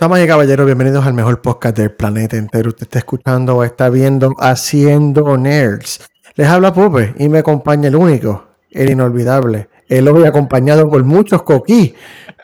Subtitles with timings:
[0.00, 2.70] Damas y caballeros, bienvenidos al mejor podcast del planeta entero.
[2.70, 6.08] Usted está escuchando o está viendo Haciendo Nerds.
[6.36, 11.42] Les habla Pupe y me acompaña el único, el inolvidable, el hoy acompañado por muchos
[11.42, 11.94] coquí.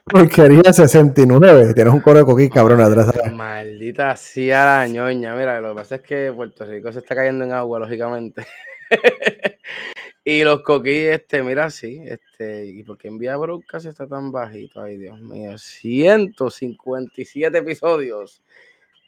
[0.04, 1.72] Porquería 69.
[1.72, 3.10] Tienes un coro de coquí cabrón atrás.
[3.32, 5.34] Maldita sea la ñoña.
[5.34, 8.46] Mira, lo que pasa es que Puerto Rico se está cayendo en agua, lógicamente.
[10.28, 14.82] y los coquí, este, mira, sí, este, ¿y por qué envía Broadcast está tan bajito?
[14.82, 18.42] Ay, Dios mío, 157 episodios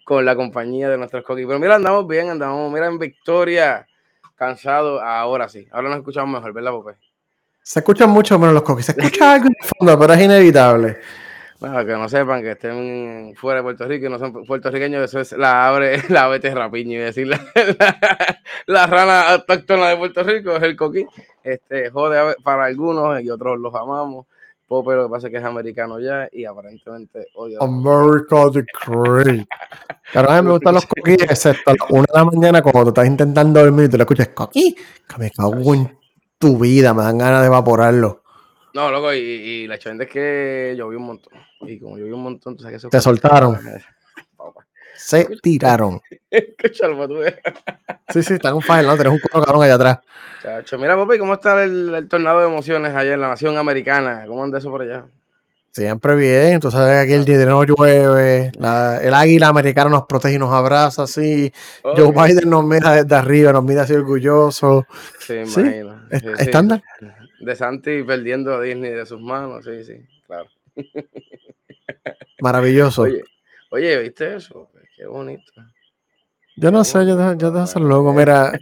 [0.05, 1.45] con la compañía de nuestros coquí.
[1.45, 3.85] Pero mira, andamos bien, andamos, mira, en victoria,
[4.37, 6.93] cansado, ahora sí, ahora nos escuchamos mejor, ¿verdad, Pope?
[7.65, 8.87] Se escuchan mucho menos los coquis.
[8.87, 10.99] Se escucha algo en el fondo, pero es inevitable.
[11.61, 15.19] Bueno, que no sepan que estén fuera de Puerto Rico y no son puertorriqueños, eso
[15.19, 17.41] es la abre, la vete rapiño y decir la,
[18.67, 21.05] la, rana autóctona de Puerto Rico es el coquí.
[21.43, 24.27] Este, jode para algunos y otros los amamos.
[24.69, 27.61] Pope lo que pasa es que es americano ya y aparentemente odio.
[27.63, 29.49] America the Great.
[30.15, 32.89] A mí me gustan los coquis, excepto a las una de la mañana cuando tú
[32.91, 34.77] estás intentando dormir y tú le escuchas coquí,
[35.09, 35.99] que me cago en
[36.39, 38.23] tu vida, me dan ganas de evaporarlo.
[38.75, 41.33] No, loco, y, y la chenda es que llovió un montón.
[41.63, 42.89] Y como llovió un montón, tú sabes que eso.
[42.89, 43.59] Te soltaron.
[44.99, 46.01] Se tiraron.
[48.09, 48.97] sí, sí, está en un file, ¿no?
[48.97, 49.99] Tenés un culo cabrón allá atrás.
[50.43, 54.25] Chacho, mira, papi, ¿cómo está el, el, tornado de emociones allá en la nación americana?
[54.27, 55.07] ¿Cómo anda eso por allá?
[55.71, 60.35] Siempre bien, tú sabes que aquí el no llueve, la, el águila americano nos protege
[60.35, 61.53] y nos abraza así,
[61.83, 62.05] okay.
[62.05, 64.87] Joe Biden nos mira desde arriba, nos mira así orgulloso.
[65.21, 66.01] Sí, imagino.
[66.11, 66.19] ¿Sí?
[66.19, 66.83] Sí, ¿Estándar?
[67.41, 70.49] De Santi perdiendo a Disney de sus manos, sí, sí, claro.
[72.41, 73.03] Maravilloso.
[73.03, 73.23] Oye,
[73.71, 74.71] oye, ¿viste eso?
[74.97, 75.53] Qué bonito.
[76.57, 78.53] Yo no sé, yo, yo dejo ser loco, mira.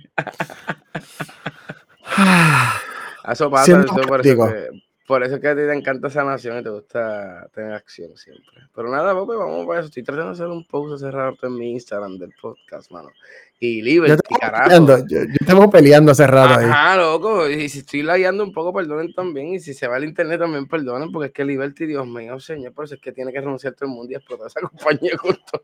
[3.32, 4.68] eso pasa, eso por, eso que,
[5.06, 8.62] por eso que a ti te encanta esa nación y te gusta tener acción siempre.
[8.74, 9.88] Pero nada, papi, vamos para eso.
[9.88, 13.10] Estoy tratando de hacer un post hace rato en mi Instagram del podcast, mano.
[13.58, 14.64] Y Liberty, yo carajo.
[14.64, 16.66] Peleando, yo, yo estamos peleando hace rato ahí.
[16.66, 17.48] Ajá, loco.
[17.48, 19.54] Y si estoy lagueando un poco, perdonen también.
[19.54, 22.74] Y si se va el internet también, perdonen, porque es que Liberty, Dios mío, señor,
[22.74, 25.62] por eso es que tiene que renunciar todo el mundo y explotar esa compañía justo.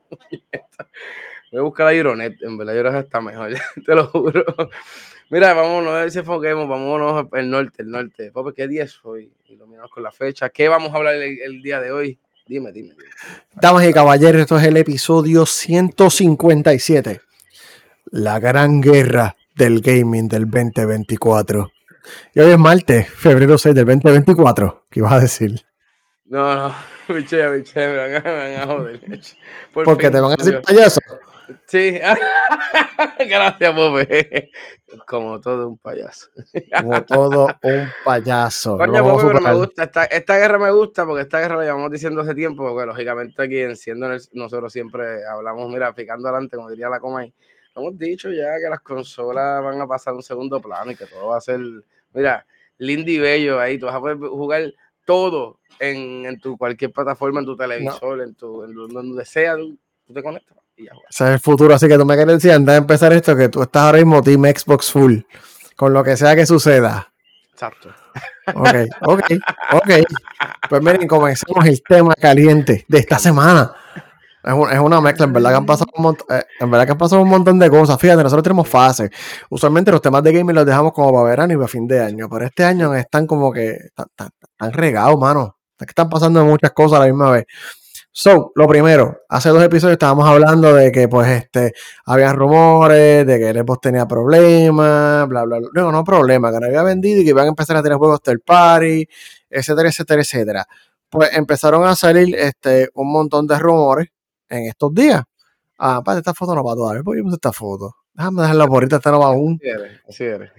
[1.50, 3.53] Voy a buscar a Ironet, en verdad, Ironet está mejor,
[3.86, 4.44] te lo juro.
[5.32, 8.31] Mira, vámonos a ver si enfoquemos, vámonos al norte, el norte.
[8.31, 9.32] Papi, ¿qué día es hoy?
[9.48, 10.50] Iluminados con la fecha.
[10.50, 12.19] ¿Qué vamos a hablar el, el día de hoy?
[12.47, 13.10] Dime, dime, dime.
[13.54, 17.22] Damas y caballeros, esto es el episodio 157.
[18.10, 21.72] La gran guerra del gaming del 2024.
[22.34, 24.84] Y hoy es martes, febrero 6 del 2024.
[24.91, 25.65] ¿Qué ibas a decir?
[26.26, 26.75] No, no,
[27.09, 29.00] biche, biche, me van a, me van a joder.
[29.72, 31.00] Por Porque fin, te van a decir payaso.
[31.66, 31.98] Sí,
[33.28, 34.50] gracias, Pope.
[35.06, 36.28] Como todo un payaso.
[36.80, 38.76] Como todo un payaso.
[38.76, 39.84] Coño, Pope, pero me gusta.
[39.84, 42.68] Esta, esta, guerra me gusta porque esta guerra la llevamos diciendo hace tiempo.
[42.68, 47.32] Porque lógicamente aquí en Siendo nosotros siempre hablamos, mira, picando adelante, como diría la Comay.
[47.74, 51.06] Hemos dicho ya que las consolas van a pasar a un segundo plano y que
[51.06, 51.58] todo va a ser,
[52.12, 52.46] mira,
[52.78, 53.78] lindo y bello ahí.
[53.78, 54.72] Tú vas a poder jugar
[55.06, 58.22] todo en, en tu cualquier plataforma, en tu televisor, no.
[58.24, 60.61] en tu, en donde sea, tú, tú te conectas.
[60.77, 63.12] Y ya Ese es el futuro, así que tú me quieres decir, antes de empezar
[63.12, 65.19] esto, que tú estás ahora mismo Team Xbox Full,
[65.77, 67.12] con lo que sea que suceda.
[67.53, 67.91] Exacto.
[68.55, 68.69] Ok,
[69.03, 69.22] ok,
[69.72, 69.91] ok.
[70.69, 73.72] Pues miren, comenzamos el tema caliente de esta semana.
[74.43, 76.87] Es, un, es, una mezcla, en verdad que han pasado un montón, eh, en verdad
[76.87, 78.00] que han pasado un montón de cosas.
[78.00, 79.10] Fíjate, nosotros tenemos fases.
[79.49, 82.28] Usualmente los temas de gaming los dejamos como para verano y para fin de año,
[82.28, 85.56] pero este año están como que están, están, están regados, mano.
[85.78, 87.44] Están pasando muchas cosas a la misma vez.
[88.14, 91.72] So, lo primero, hace dos episodios estábamos hablando de que, pues, este,
[92.04, 95.68] había rumores de que el Xbox tenía problemas, bla, bla, bla.
[95.72, 98.20] No, no problemas, que no había vendido y que iban a empezar a tener juegos
[98.20, 99.08] third party,
[99.48, 100.66] etcétera, etcétera, etcétera.
[101.08, 104.08] Pues empezaron a salir este, un montón de rumores
[104.50, 105.22] en estos días.
[105.78, 107.02] Ah, para esta foto no va todavía.
[107.02, 107.96] ¿Por qué puse esta foto?
[108.12, 109.58] Déjame dejarla por ahorita, esta no va aún.
[109.58, 110.52] Así eres, así eres.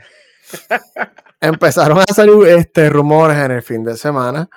[1.40, 4.50] Empezaron a salir este, rumores en el fin de semana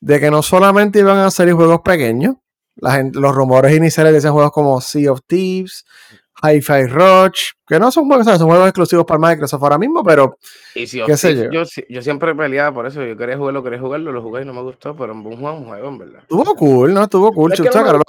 [0.00, 2.34] de que no solamente iban a salir juegos pequeños,
[2.76, 5.84] la gente, los rumores iniciales de esos juegos como Sea of Thieves,
[6.42, 10.38] Hi-Fi Rush, que no son juegos, son juegos exclusivos para Microsoft ahora mismo, pero
[10.74, 11.50] y si qué sé yo.
[11.50, 11.62] yo.
[11.88, 12.02] yo.
[12.02, 14.96] siempre peleaba por eso, yo quería jugarlo, quería jugarlo, lo jugué y no me gustó,
[14.96, 16.20] pero un juego, un juego, en verdad.
[16.22, 17.02] Estuvo cool, ¿no?
[17.02, 17.52] Estuvo cool.
[17.52, 18.02] Es no lo,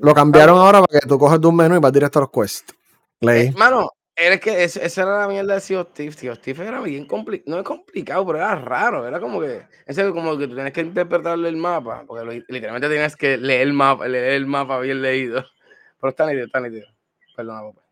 [0.00, 2.30] lo, cambiaron ahora para que tú coges de un menú y vas directo a los
[2.30, 2.74] quests.
[3.20, 6.16] Eh, mano, es que esa, esa era la mierda de Sea of Thieves.
[6.16, 9.06] Sea of Thieves era bien complicado, no es complicado, pero era raro.
[9.06, 12.88] Era como que, ese como que tú tienes que interpretarle el mapa, porque lo, literalmente
[12.88, 15.44] tienes que leer el mapa, leer el mapa bien leído.
[16.00, 16.86] Pero está nítido, está nítido.
[17.36, 17.82] Perdona, papá.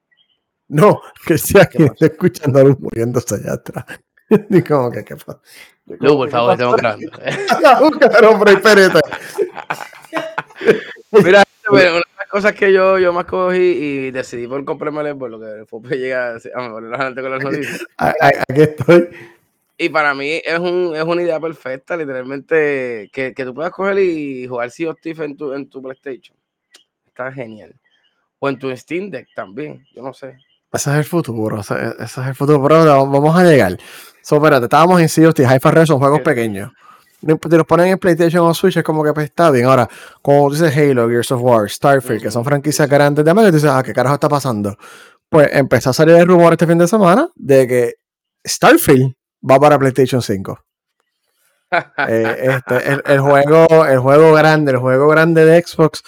[0.68, 3.84] No, que sea que esté escuchando a Luz muriéndose allá atrás.
[4.48, 5.40] Ni como que, ¿qué pasa?
[5.86, 7.10] Luz, por favor, estamos grabando.
[8.30, 9.00] hombre, espérate.
[11.10, 12.02] Mira, una
[12.34, 15.82] cosas que yo, yo más cogí y decidí por comprarme el Xbox, lo que después
[15.92, 17.86] llega a me poner adelante con las noticias.
[17.96, 19.08] Aquí estoy.
[19.76, 23.98] Y para mí es, un, es una idea perfecta, literalmente, que, que tú puedas coger
[23.98, 26.36] y jugar Sea of Thieves en tu, en tu PlayStation.
[27.06, 27.74] Está genial.
[28.38, 30.36] O en tu Steam Deck también, yo no sé.
[30.72, 33.78] Ese es el futuro, ese, es el futuro, pero vamos a llegar.
[34.22, 36.72] So, espérate, estábamos en Sea of Thieves, High son juegos pequeños.
[37.26, 39.66] Si los ponen en PlayStation o Switch es como que pues, está bien.
[39.66, 39.88] Ahora,
[40.20, 43.70] como dices Halo, Gears of War, Starfield, que son franquicias grandes de América, tú dices,
[43.70, 44.76] ah, ¿qué carajo está pasando?
[45.28, 47.94] Pues empezó a salir el rumor este fin de semana de que
[48.46, 49.14] Starfield
[49.48, 50.58] va para PlayStation 5.
[52.08, 56.02] Eh, este, el, juego, el juego grande, el juego grande de Xbox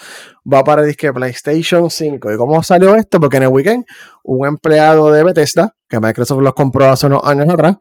[0.51, 2.31] va para disque PlayStation 5.
[2.31, 3.19] ¿Y cómo salió esto?
[3.19, 3.85] Porque en el weekend
[4.23, 7.77] un empleado de Bethesda, que Microsoft los compró hace unos años atrás,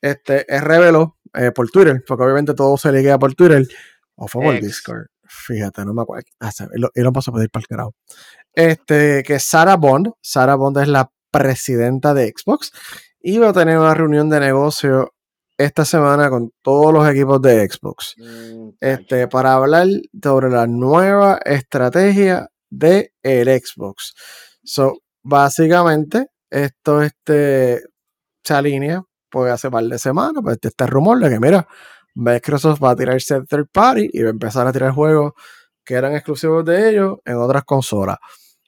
[0.00, 3.66] este, reveló eh, por Twitter, porque obviamente todo se queda por Twitter,
[4.16, 5.06] o fue por Discord.
[5.28, 6.26] Fíjate, no me acuerdo.
[6.40, 6.50] Ah,
[6.94, 7.94] y lo, paso a pedir para el carajo.
[8.52, 12.72] Este, que Sarah Bond, Sarah Bond es la presidenta de Xbox,
[13.20, 15.12] iba a tener una reunión de negocio
[15.58, 19.88] esta semana con todos los equipos de Xbox mm, este, para hablar
[20.22, 24.14] sobre la nueva estrategia de el Xbox.
[24.62, 27.82] So, básicamente, esto este,
[28.44, 31.66] se alinea, pues hace par de semanas, pues este, este rumor de que, mira,
[32.14, 35.32] Microsoft va a tirarse third party y va a empezar a tirar juegos
[35.84, 38.18] que eran exclusivos de ellos en otras consolas.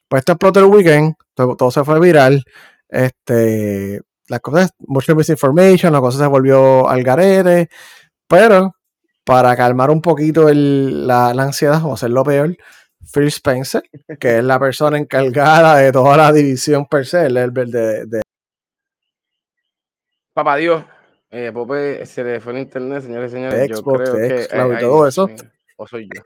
[0.08, 2.42] Pues este explotó el weekend, todo, todo se fue viral.
[2.88, 7.68] Este, las cosas, mucha misinformation, la cosa se volvió al garete,
[8.28, 8.74] pero
[9.24, 12.56] para calmar un poquito la, ansiedad o hacerlo peor,
[13.12, 13.82] Phil Spencer,
[14.18, 18.22] que es la persona encargada de toda la división per se, el de, de...
[20.40, 20.82] Papá Dios,
[21.30, 23.68] eh, Pope se le fue el internet, señores y señores.
[23.68, 24.48] yo creo que,
[24.80, 25.28] todo eso.
[25.76, 26.22] o soy yo.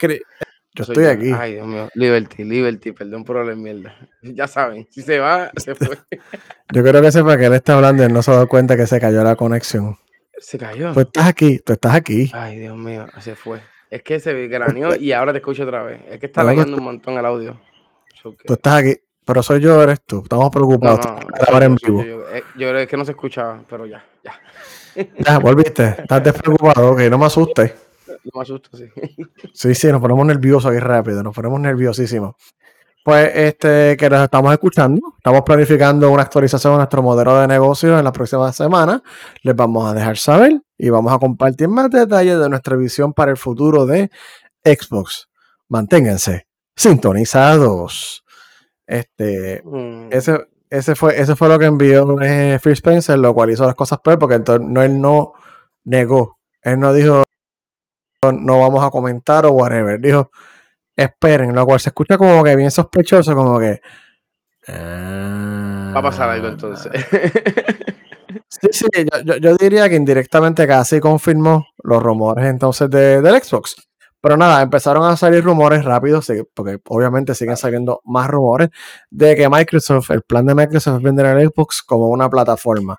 [0.76, 1.32] Yo estoy aquí.
[1.32, 1.88] Ay, Dios mío.
[1.94, 3.92] Liberty, Liberty, perdón por la mierda.
[4.22, 5.98] Ya saben, si se va, se fue.
[6.72, 8.76] Yo creo que sepa que él está hablando y él no se ha dado cuenta
[8.76, 9.98] que se cayó la conexión.
[10.38, 10.92] Se cayó.
[10.92, 12.30] Tú estás aquí, tú estás aquí.
[12.32, 13.62] Ay, Dios mío, se fue.
[13.90, 16.02] Es que se graneó y ahora te escucho otra vez.
[16.08, 17.60] Es que está leyendo un montón el audio.
[18.22, 20.20] Tú estás aquí, pero soy yo, eres tú.
[20.22, 21.00] Estamos preocupados.
[21.60, 22.02] en vivo.
[22.02, 24.34] Eh, yo, creo que no se escuchaba, pero ya, ya.
[25.18, 25.96] Ya, volviste.
[25.98, 27.74] Estás despreocupado, ok, no me asustes.
[28.06, 28.88] No me asusto, sí.
[29.52, 32.34] Sí, sí, nos ponemos nerviosos aquí rápido, nos ponemos nerviosísimos.
[33.04, 37.98] Pues este, que nos estamos escuchando, estamos planificando una actualización de nuestro modelo de negocio
[37.98, 39.02] en la próxima semana.
[39.42, 43.30] Les vamos a dejar saber y vamos a compartir más detalles de nuestra visión para
[43.30, 44.10] el futuro de
[44.64, 45.28] Xbox.
[45.68, 46.46] Manténganse
[46.76, 48.23] sintonizados.
[48.86, 50.08] Este, mm.
[50.10, 53.74] ese, ese, fue, ese fue lo que envió eh, Phil Spencer, lo cual hizo las
[53.74, 55.32] cosas peor porque entonces no, él no
[55.84, 56.38] negó.
[56.62, 57.22] Él no dijo,
[58.22, 60.00] no vamos a comentar o whatever.
[60.00, 60.30] Dijo,
[60.96, 63.80] esperen, lo cual se escucha como que bien sospechoso, como que...
[64.66, 66.92] Va a pasar algo entonces.
[68.48, 68.86] Sí, sí,
[69.40, 73.76] yo, diría que indirectamente casi confirmó los rumores entonces de, del Xbox.
[74.24, 78.70] Pero nada, empezaron a salir rumores rápidos, porque obviamente siguen saliendo más rumores
[79.10, 82.96] de que Microsoft, el plan de Microsoft es vender el Xbox como una plataforma.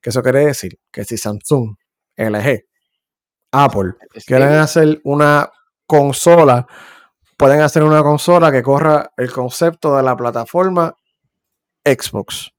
[0.00, 1.74] Que eso quiere decir que si Samsung,
[2.14, 2.62] LG,
[3.50, 3.94] Apple
[4.24, 5.50] quieren hacer una
[5.84, 6.68] consola,
[7.36, 10.94] pueden hacer una consola que corra el concepto de la plataforma
[11.84, 12.52] Xbox.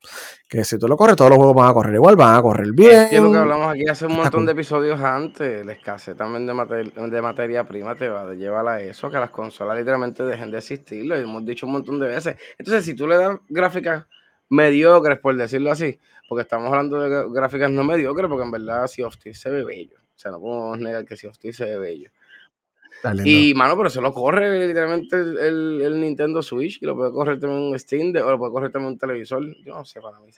[0.50, 2.72] Que si tú lo corres, todos los juegos van a correr igual, van a correr
[2.72, 3.08] bien.
[3.12, 5.64] Es lo que hablamos aquí hace un montón de episodios antes.
[5.64, 9.30] La escasez también de, de materia prima te va a llevar a eso, que las
[9.30, 11.06] consolas literalmente dejen de existir.
[11.06, 12.36] Lo hemos dicho un montón de veces.
[12.58, 14.08] Entonces, si tú le das gráficas
[14.50, 19.06] mediocres, por decirlo así, porque estamos hablando de gráficas no mediocres, porque en verdad Sea
[19.06, 19.98] of se ve bello.
[20.00, 22.10] O sea, no podemos negar que Sea of se ve bello.
[23.24, 27.40] Y, mano, pero se lo corre literalmente el, el, Nintendo Switch y lo puede correr
[27.40, 29.44] también un Steam o lo puede correr también un televisor.
[29.64, 30.32] Yo no sé, para mí.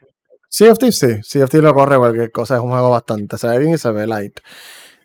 [0.48, 1.24] Sea of Thieves, sí.
[1.24, 2.56] Sea of Thieves lo corre cualquier cosa.
[2.56, 3.38] Es un juego bastante.
[3.38, 4.40] Se ve bien y se ve light.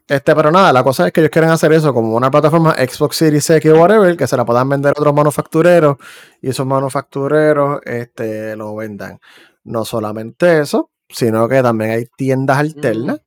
[0.09, 3.17] Este, pero nada, la cosa es que ellos quieren hacer eso como una plataforma Xbox
[3.17, 5.97] Series X o whatever, que se la puedan vender a otros manufactureros
[6.41, 9.19] y esos manufactureros este, lo vendan.
[9.65, 13.21] No solamente eso, sino que también hay tiendas alternas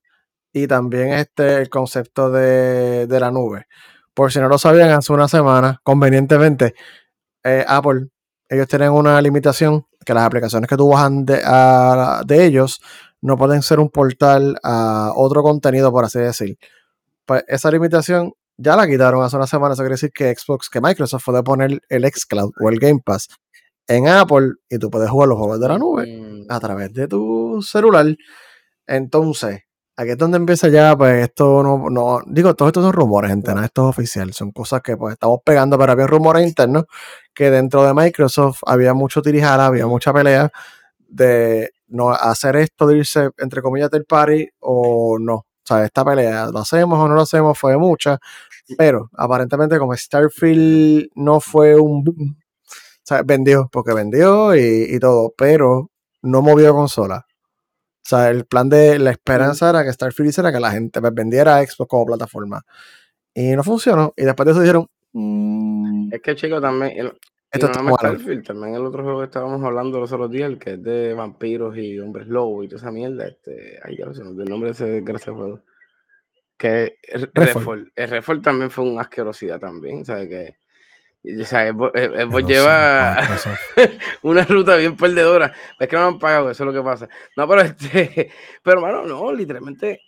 [0.54, 3.68] y también este, el concepto de, la nube.
[4.14, 6.74] Por si no lo sabían, hace una semana, convenientemente,
[7.44, 8.08] eh, Apple,
[8.50, 11.42] ellos tienen una limitación que las aplicaciones que tú bajan de,
[12.26, 12.82] de ellos
[13.22, 16.58] no pueden ser un portal a otro contenido, por así decir.
[17.26, 19.74] Pues esa limitación ya la quitaron hace una semana.
[19.74, 23.28] Eso quiere decir que Xbox, que Microsoft puede poner el xCloud o el Game Pass
[23.88, 26.52] en Apple y tú puedes jugar los juegos de la nube mm.
[26.52, 28.06] a través de tu celular.
[28.88, 29.62] Entonces,
[30.00, 33.54] aquí es donde empieza ya, pues esto no, no digo, todos estos son rumores, gente,
[33.54, 36.86] nada, esto es oficial, son cosas que pues estamos pegando, pero había rumores internos
[37.34, 40.50] que dentro de Microsoft había mucho tirijara, había mucha pelea
[41.00, 45.36] de no hacer esto de irse entre comillas del party o no.
[45.36, 47.60] O sea, esta pelea, ¿lo hacemos o no lo hacemos?
[47.60, 48.20] Fue mucha,
[48.78, 55.00] pero aparentemente como Starfield no fue un boom, o sea, vendió, porque vendió y, y
[55.00, 55.92] todo, pero
[56.22, 57.26] no movió consola.
[58.12, 61.14] O sea, el plan de la esperanza era que Starfield hiciera que la gente pues,
[61.14, 62.64] vendiera Xbox como plataforma.
[63.36, 64.14] Y no funcionó.
[64.18, 64.88] Y después de eso dijeron.
[65.14, 66.94] "Mm, Es que, chico, también.
[66.98, 67.20] El,
[67.52, 68.08] Esto no está.
[68.10, 71.14] Starfield, también el otro juego que estábamos hablando los otros días, el que es de
[71.14, 73.28] vampiros y hombres lobos y toda esa mierda.
[73.28, 75.62] Este, ay, ya no sé el nombre de ese desgraciado juego.
[76.58, 76.96] Que
[77.36, 77.92] Redfall.
[77.96, 80.28] El Redfall también fue una asquerosidad también, ¿sabes?
[80.30, 80.56] Que.
[81.22, 83.18] O sea, Xbox- eh, Xbox sí, lleva
[84.24, 85.54] una ruta bien perdedora.
[85.80, 87.10] Es que no me han pagado, eso es lo que pasa.
[87.36, 88.32] No, pero este,
[88.64, 90.02] pero mano, no, literalmente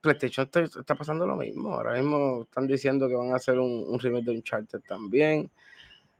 [0.00, 1.74] PlayStation está, está pasando lo mismo.
[1.74, 5.50] Ahora mismo están diciendo que van a hacer un, un remake de Uncharted también.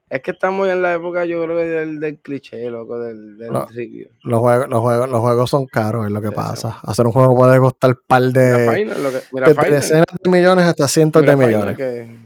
[0.08, 3.52] Es que estamos en la época, yo creo, que del, del cliché, loco, del, del
[3.52, 3.66] No.
[3.66, 4.06] review.
[4.22, 6.78] Los juegos, los, juegos, los juegos son caros, es lo que Sí, pasa.
[6.84, 10.06] Hacer un juego puede costar par Mira, de, Final, lo que, mira, de Final, decenas
[10.22, 11.76] de millones hasta cientos mira de Final millones.
[11.76, 12.25] que-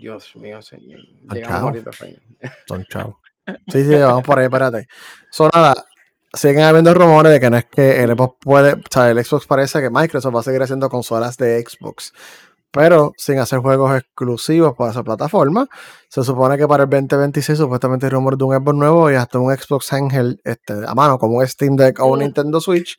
[0.00, 1.00] Dios mío, señor.
[1.30, 1.90] Llegamos ahorita.
[2.66, 3.16] Son chavos.
[3.66, 4.86] Sí, sí, vamos por ahí, espérate.
[5.32, 5.74] So, nada,
[6.32, 9.46] siguen habiendo rumores de que no es que el Xbox puede, o sea, el Xbox
[9.46, 12.12] parece que Microsoft va a seguir haciendo consolas de Xbox,
[12.70, 15.66] pero sin hacer juegos exclusivos para esa plataforma.
[16.08, 19.40] Se supone que para el 2026 supuestamente hay rumor de un Xbox nuevo y hasta
[19.40, 22.20] un Xbox Ángel este, a mano, como un Steam Deck o un.
[22.20, 22.96] Nintendo Switch.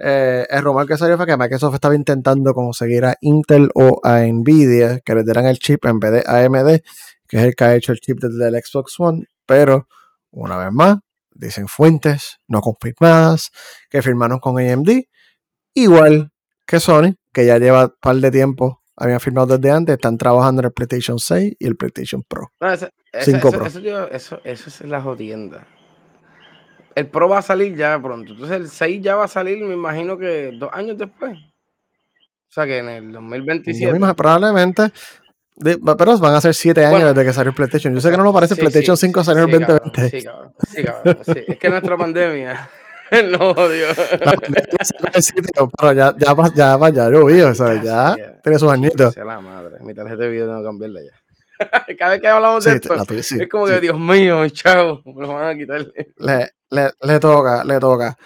[0.00, 4.20] Eh, el rumor que salió fue que Microsoft estaba intentando conseguir a Intel o a
[4.20, 6.80] Nvidia que les dieran el chip en vez de AMD,
[7.26, 9.88] que es el que ha hecho el chip desde el Xbox One, pero
[10.30, 10.98] una vez más,
[11.32, 13.50] dicen fuentes no confirmadas
[13.90, 15.04] que firmaron con AMD,
[15.74, 16.30] igual
[16.66, 20.60] que Sony, que ya lleva un par de tiempo, habían firmado desde antes, están trabajando
[20.60, 22.52] en el PlayStation 6 y el PlayStation Pro.
[22.60, 23.66] No, ese- ese- Cinco eso, Pro.
[23.66, 25.66] eso, yo- eso- eso es la jodienda.
[26.98, 28.32] El Pro va a salir ya pronto.
[28.32, 31.32] Entonces el 6 ya va a salir, me imagino que dos años después.
[31.38, 33.92] O sea que en el Yo 2027.
[33.92, 34.90] me imagino, probablemente,
[35.56, 37.12] de- pero van a ser 7 años Bueno.
[37.14, 37.94] desde que salió el PlayStation.
[37.94, 39.60] Yo sé que no lo parece, Sí, PlayStation sí, 5 sí, salió en sí, el
[39.66, 40.18] cabrón, 2020.
[40.20, 40.52] Sí, cabrón.
[40.66, 41.18] Sí, cabrón.
[41.46, 42.70] Es que nuestra pandemia
[43.38, 43.86] no jodió.
[43.88, 44.66] La pandemia
[45.78, 48.40] pero ya, ya, ya, va- ya llovió, o sea, ya ya.
[48.42, 49.16] tiene sus añitos.
[49.16, 49.76] La madre.
[49.82, 51.12] Mi tarjeta de video tengo que cambiarla ya.
[51.98, 53.74] Cada vez que hablamos de Sí, esto, la tuya, sí, es como sí.
[53.74, 55.86] que, Dios mío, chao, me lo van a quitar.
[56.18, 58.16] le, le, le toca, le toca.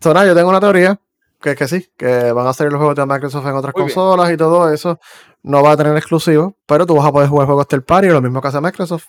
[0.00, 0.98] So, nada, yo tengo una teoría
[1.40, 3.84] que es que sí, que van a salir los juegos de Microsoft en otras Muy
[3.84, 3.94] bien.
[3.94, 4.98] consolas y todo eso.
[5.42, 8.20] No va a tener exclusivos, pero tú vas a poder jugar juegos third party, lo
[8.20, 9.06] mismo que hace Microsoft,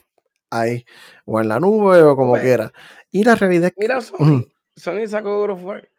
[0.50, 0.86] ahí,
[1.26, 2.44] o en la nube, o como Bueno.
[2.44, 2.72] quieras.
[3.12, 4.46] Y la realidad es que Mira, Sony.
[4.78, 5.90] Sony sacó God of War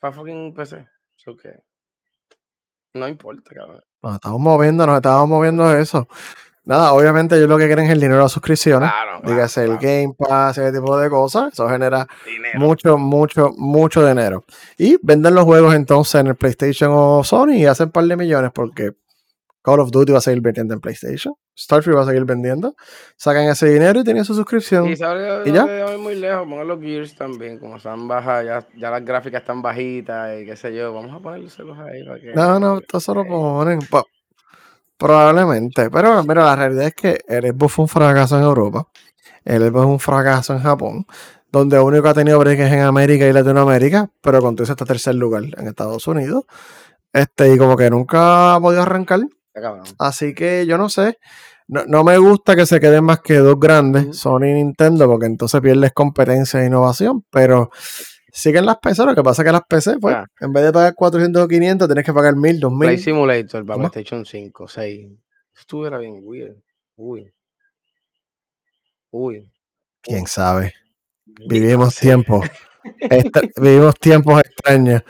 [0.00, 0.84] para fucking PC.
[1.16, 1.50] So que
[2.94, 3.82] no importa, cabrón.
[4.02, 6.08] nos estamos moviendo, nos estamos moviendo eso.
[6.68, 8.90] Nada, obviamente ellos lo que quieren es el dinero de las suscripciones.
[8.90, 9.80] Claro, claro, Dígase el claro.
[9.82, 11.54] Game Pass, ese tipo de cosas.
[11.54, 12.60] Eso genera Dinero.
[12.60, 14.44] mucho, mucho, mucho dinero.
[14.76, 18.16] Y venden los juegos entonces en el PlayStation o Sony y hacen un par de
[18.18, 18.92] millones porque
[19.62, 21.34] Call of Duty va a seguir vendiendo en PlayStation.
[21.56, 22.76] Starfield va a seguir vendiendo.
[23.16, 24.88] Sacan ese dinero y tienen su suscripción.
[24.88, 25.64] Y sabes ¿Y ya?
[25.64, 29.40] no voy muy lejos, pongan los Gears también, como están bajas, ya, ya las gráficas
[29.40, 32.34] están bajitas y qué sé yo, vamos a ponérselos ahí para que...
[32.34, 33.80] No, no, esto se lo ponen.
[34.98, 35.90] Probablemente.
[35.90, 38.88] Pero mira, la realidad es que el Xbox fue un fracaso en Europa.
[39.44, 41.06] El Xbox es un fracaso en Japón.
[41.50, 44.10] Donde lo único que ha tenido break es en América y Latinoamérica.
[44.20, 46.44] Pero con todo eso está tercer lugar en Estados Unidos.
[47.12, 49.20] Este, y como que nunca ha podido arrancar.
[49.98, 51.18] Así que yo no sé.
[51.68, 54.16] No, no me gusta que se queden más que dos grandes.
[54.16, 57.24] Sony y Nintendo, porque entonces pierdes competencia e innovación.
[57.30, 57.70] Pero
[58.32, 59.04] siguen las PC.
[59.04, 60.26] Lo que pasa es que las PC, pues, Ah.
[60.40, 62.88] en vez de pagar 400 o 500, tienes que pagar 1000, 2000.
[62.88, 63.90] Play Simulator para ¿Cómo?
[63.90, 65.08] PlayStation 5, 6.
[65.58, 66.56] Estuviera bien weird.
[66.96, 67.32] Uy.
[69.10, 69.50] Uy.
[70.02, 70.74] Quién sabe.
[71.26, 72.46] Vivimos tiempos.
[73.00, 75.02] extra- vivimos tiempos extraños.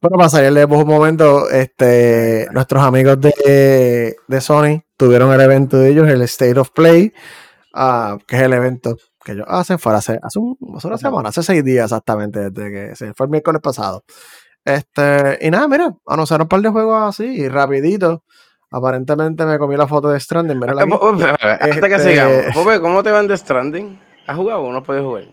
[0.00, 5.76] Bueno, para salirle por un momento, este, nuestros amigos de, de Sony tuvieron el evento
[5.78, 7.12] de ellos, el State of Play,
[7.74, 8.96] ah, que es el evento
[9.28, 12.70] que ellos hacen, fue hace, hace, un- hace una semana, hace seis días exactamente, desde
[12.72, 14.04] que se fue el miércoles pasado.
[14.64, 18.24] Este, y nada, mira, anunciaron un par de juegos así, y rapidito.
[18.70, 20.72] Aparentemente me comí la foto de Stranding, espera,
[21.60, 22.54] Hasta que Este- sigamos.
[22.54, 23.98] Pope, ¿cómo te van de Stranding?
[24.26, 25.24] ¿Has jugado o no puedes jugar?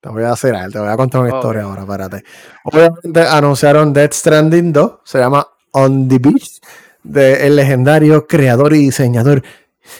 [0.00, 2.24] Te voy a hacer, te voy a contar una historia ahora, espérate.
[2.64, 6.60] Obviamente anunciaron Dead Stranding 2, se llama On the Beach,
[7.02, 9.42] del legendario creador y diseñador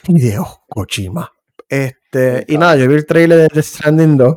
[0.09, 1.31] Hideo Kojima.
[1.75, 4.37] Este, y nada, yo vi el trailer de Dead Stranding 2,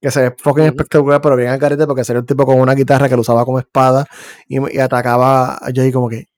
[0.00, 2.74] que se ve fucking espectacular, pero bien al carete porque sería un tipo con una
[2.74, 4.06] guitarra que lo usaba como espada
[4.46, 6.29] y, y atacaba a Jay como que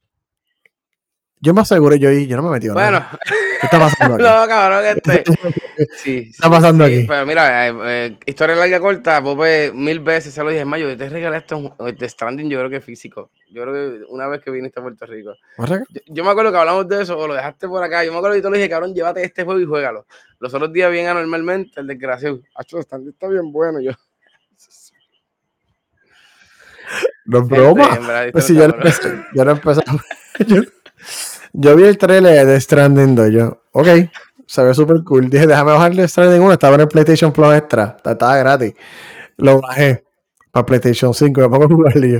[1.43, 2.69] yo me aseguré, yo, yo no me metí.
[2.69, 4.23] Bueno, ¿qué está pasando aquí?
[4.23, 5.25] no, cabrón, este.
[5.97, 7.05] Sí, ¿Qué está pasando aquí?
[7.09, 10.97] Pero mira, eh, eh, historia larga corta, Pope mil veces se lo dije, Mayo, yo
[10.97, 13.31] te regalé esto de Stranding, yo creo que físico.
[13.51, 15.35] Yo creo que una vez que viniste a Puerto Rico.
[15.59, 18.05] Yo, yo, me acuerdo que hablamos de eso, o lo dejaste por acá.
[18.05, 20.07] Yo me acuerdo que yo te dije, cabrón, llévate este juego y juégalo.
[20.39, 22.41] Los otros días bien anormalmente, el desgraciado.
[22.55, 23.81] Acho, Stranding está bien bueno.
[23.81, 23.93] Yo,
[27.25, 27.99] no es broma.
[28.31, 30.63] Pues si yo, no empecé, yo, no
[31.53, 33.31] yo, vi el trailer de Stranding 2.
[33.31, 33.89] Yo, ok,
[34.47, 35.31] se ve súper cool.
[35.31, 36.53] Dije, déjame bajarle Stranding 1.
[36.53, 37.97] Estaba en el PlayStation Plus Extra.
[38.05, 38.75] Estaba gratis.
[39.37, 40.05] Lo bajé
[40.51, 41.41] para PlayStation 5.
[41.41, 42.19] Me pongo a jugarle yo.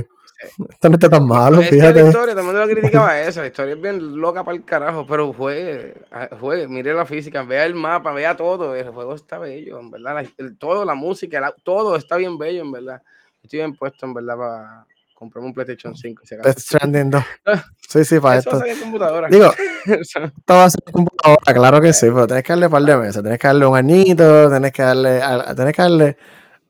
[0.69, 2.01] Esto no está tan malo, fíjate.
[2.01, 3.41] La historia, también lo criticaba eso.
[3.41, 5.93] La historia es bien loca para el carajo, pero juegue,
[6.39, 8.75] juegue, mire la física, vea el mapa, vea todo.
[8.75, 10.25] El juego está bello, en verdad.
[10.37, 13.01] el, todo, la música, todo está bien bello, en verdad.
[13.41, 16.23] Estoy bien puesto, en verdad, para comprarme un PlayStation 5.
[16.25, 17.23] Si Death Stranding 2.
[17.89, 18.81] Sí, sí, para eso esto.
[18.81, 19.27] Computadora.
[19.29, 19.51] Digo,
[19.85, 22.97] esto va a ser computadora, claro que sí, pero tienes que darle un par de
[22.97, 23.21] meses.
[23.21, 25.21] Tienes que darle un añito, tienes que darle,
[25.55, 26.17] tienes que darle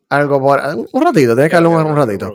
[0.09, 0.61] algo por.
[0.91, 2.33] Un ratito, tienes que darle un, un ratito.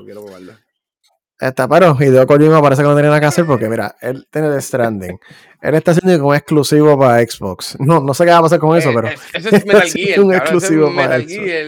[1.40, 4.50] Está, pero Hideo Kojima parece que no tiene nada que hacer porque, mira, él tiene
[4.50, 5.20] The Stranding.
[5.62, 7.76] él está haciendo como exclusivo para Xbox.
[7.78, 9.08] No, no sé qué va a pasar con eso, eh, pero.
[9.32, 10.20] Ese es Metal Gear.
[10.20, 11.66] un exclusivo es Metal Gear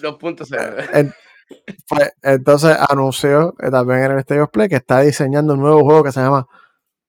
[0.00, 1.14] 2.0.
[1.88, 6.04] Pues, entonces anunció también en el State of Play que está diseñando un nuevo juego
[6.04, 6.46] que se llama.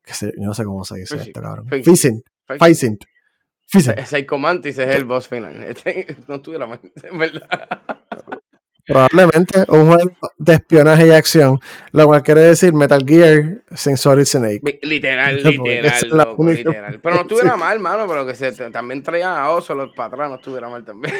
[0.04, 1.68] Que se, yo no sé cómo se dice esto, cabrón.
[1.70, 2.24] Fishing.
[2.60, 3.00] Fishing.
[3.82, 5.64] Psycho Mantis es el boss final.
[5.64, 7.82] Este, no tuve la mente, en verdad.
[8.86, 11.58] Probablemente un juego de espionaje y acción,
[11.94, 14.80] lo cual quiere decir Metal Gear sin Solid Snake.
[14.82, 17.00] Literal, literal, loco, literal.
[17.02, 20.30] Pero no estuviera mal, mano, pero que se, también traían a Oso los para atrás,
[20.30, 21.16] no estuviera mal también.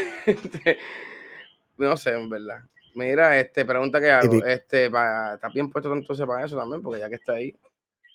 [1.78, 2.60] no sé, en verdad.
[2.96, 4.46] Mira, este, pregunta que hago.
[4.46, 6.82] Este, ¿Está bien puesto entonces para eso también?
[6.82, 7.56] Porque ya que está ahí,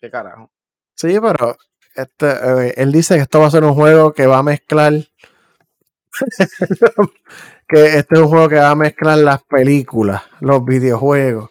[0.00, 0.50] ¿qué carajo?
[0.94, 1.56] Sí, pero
[1.94, 4.92] este, eh, él dice que esto va a ser un juego que va a mezclar.
[7.68, 11.50] que este es un juego que va a mezclar las películas, los videojuegos,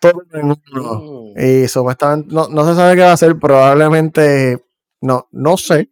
[0.00, 1.34] todo en uno.
[1.34, 1.40] Mm.
[1.40, 4.64] Y supuestamente, no, no se sabe qué va a ser, probablemente,
[5.00, 5.88] no, no sé.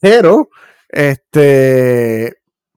[0.00, 0.50] Pero,
[0.88, 2.35] este,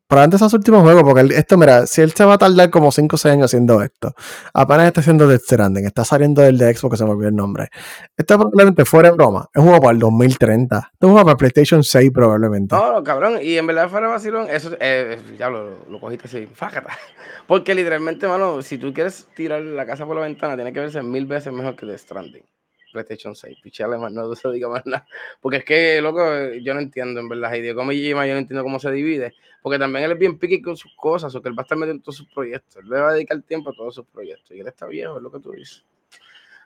[0.10, 2.72] pero antes de esos últimos juegos, porque esto, mira, si él se va a tardar
[2.72, 4.16] como 5 o 6 años haciendo esto,
[4.56, 7.36] apenas está haciendo Death Stranding, está saliendo del de Xbox, que se me olvidó el
[7.36, 7.70] nombre.
[8.18, 10.78] Esto probablemente fuera de broma, es un juego para el 2030.
[10.78, 12.76] es un juego para PlayStation 6 probablemente.
[12.76, 16.90] No, cabrón, y en verdad fuera vacilón, eso, eh, ya lo, lo, cogiste así, fácata.
[17.48, 21.04] Porque literalmente, mano, si tú quieres tirar la casa por la ventana, tiene que verse
[21.04, 22.44] mil veces mejor que Death Stranding.
[22.92, 23.60] PlayStation 6.
[23.62, 25.06] Pichale más, no se diga más nada.
[25.40, 26.22] Porque es que, loco,
[26.62, 27.54] yo no entiendo en verdad.
[27.54, 29.34] Y como yo no entiendo cómo se divide.
[29.62, 31.78] Porque también él es bien piqui con sus cosas, o que él va a estar
[31.78, 32.78] metiendo en todos sus proyectos.
[32.78, 34.52] Él le va a dedicar tiempo a todos sus proyectos.
[34.52, 35.86] Y él está viejo, es lo que tú dices.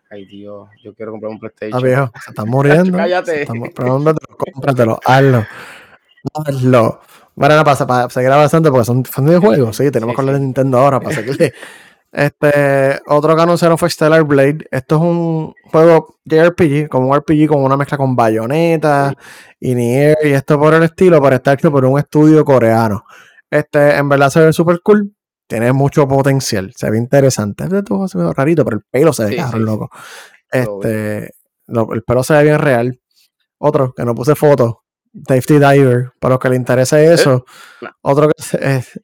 [0.09, 1.77] Ay, Dios, yo quiero comprar un PlayStation.
[1.77, 2.97] Está viejo, se está muriendo.
[2.97, 3.47] Cállate.
[3.75, 5.45] Pero dónde te lo cómpratelo, hazlo.
[6.33, 7.01] Hazlo.
[7.35, 10.35] Bueno, no pasa para seguir avanzando porque son, son de juegos, sí, tenemos que hablar
[10.35, 11.53] de Nintendo ahora para seguir
[12.13, 14.67] Este, otro que anunciaron fue Stellar Blade.
[14.69, 19.15] Esto es un juego JRPG, como un RPG con una mezcla con bayoneta
[19.59, 23.03] y y esto por el estilo, para estar hecho por un estudio coreano.
[23.49, 25.15] Este, en verdad se ve súper cool.
[25.47, 26.71] Tiene mucho potencial.
[26.75, 27.63] Se ve interesante.
[27.63, 29.89] Este todo se ve rarito, pero el pelo se ve sí, loco.
[30.51, 31.33] Este,
[31.67, 32.99] el pelo se ve bien real.
[33.57, 34.83] Otro que no puse foto.
[35.27, 36.11] Safety Diver.
[36.19, 37.43] Para los que le interese eso.
[38.01, 38.99] Otro que es,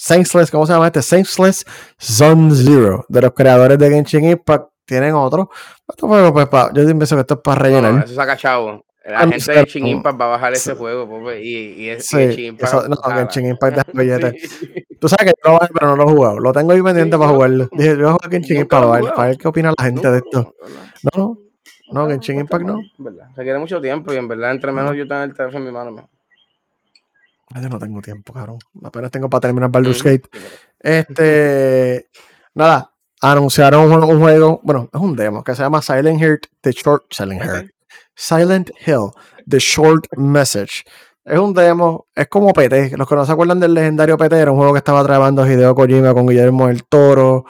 [0.00, 1.02] Senseless, ¿cómo se llama este?
[1.02, 1.62] Senseless
[2.00, 4.70] Zone Zero, de los creadores de Genshin Impact.
[4.86, 5.50] Tienen otro.
[5.86, 7.92] Esto juego, pues, pa, yo pienso que esto es para rellenar.
[7.92, 8.82] No, eso saca chavo.
[9.04, 12.16] La gente de Genshin Impact va a bajar ese juego, pues, y, y, es, sí,
[12.16, 12.72] Genshin Impact.
[12.72, 14.38] Eso, no, Genshin Impact es billete.
[14.38, 14.72] sí.
[14.98, 16.38] Tú sabes que yo lo bajé, pero no lo he jugado.
[16.38, 17.68] Lo tengo ahí pendiente para jugarlo.
[17.70, 20.10] Dije, yo voy a jugar Genshin Impact para ver, para ver qué opina la gente
[20.10, 20.54] de esto.
[21.14, 21.38] No, no,
[21.92, 22.80] no, Genshin Impact no.
[22.96, 23.26] ¿verdad?
[23.36, 25.90] Requiere mucho tiempo y en verdad, entre menos yo tengo el teléfono en mi mano,
[25.90, 26.10] mejor.
[27.54, 28.58] Yo no tengo tiempo, cabrón.
[28.84, 30.28] Apenas tengo para terminar Baldur's Gate.
[30.78, 32.08] Este.
[32.54, 32.92] Nada.
[33.22, 34.60] Anunciaron un, un, juego.
[34.62, 37.04] Bueno, es un demo que se llama Silent Hill The Short.
[37.10, 37.74] Silent Hill.
[38.14, 39.10] Silent Hill
[39.48, 40.84] The Short Message.
[41.24, 42.96] Es un demo, es como PT.
[42.96, 45.74] Los que no se acuerdan del legendario PT, era un juego que estaba trabajando Hideo
[45.74, 47.44] Kojima con Guillermo del Toro.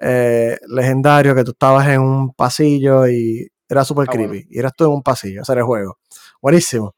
[0.00, 4.28] Eh, legendario, que tú estabas en un pasillo y era súper ah, creepy.
[4.28, 4.46] Bueno.
[4.50, 5.98] Y eras tú en un pasillo, ese era el juego.
[6.40, 6.94] Buenísimo.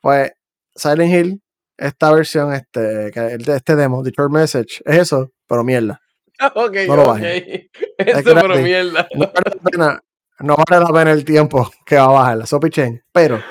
[0.00, 0.32] Pues
[0.74, 1.42] Silent Hill
[1.80, 3.10] esta versión, este,
[3.54, 6.00] este demo, Short Message, es eso, pero mierda.
[6.54, 7.18] Ok, no lo ok.
[7.98, 9.06] Eso, pero mierda.
[9.14, 10.04] No vale, la pena,
[10.38, 13.42] no vale la pena el tiempo que va a bajar, so pichen, pero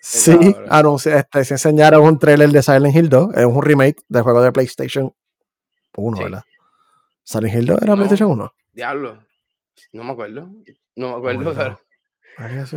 [0.00, 4.22] sí, anuncia, este, se enseñaron un trailer de Silent Hill 2, es un remake del
[4.22, 5.12] juego de PlayStation
[5.96, 6.22] 1, sí.
[6.22, 6.44] ¿verdad?
[7.24, 8.54] Silent Hill 2 era no, PlayStation 1.
[8.72, 9.22] Diablo,
[9.92, 10.48] no me acuerdo,
[10.96, 11.80] no me acuerdo, pero...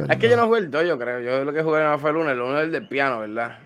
[0.09, 1.19] Es que yo no jugué el 2, yo creo.
[1.19, 2.31] Yo lo que jugué no fue el 1.
[2.31, 3.57] El 1 es el del piano, ¿verdad?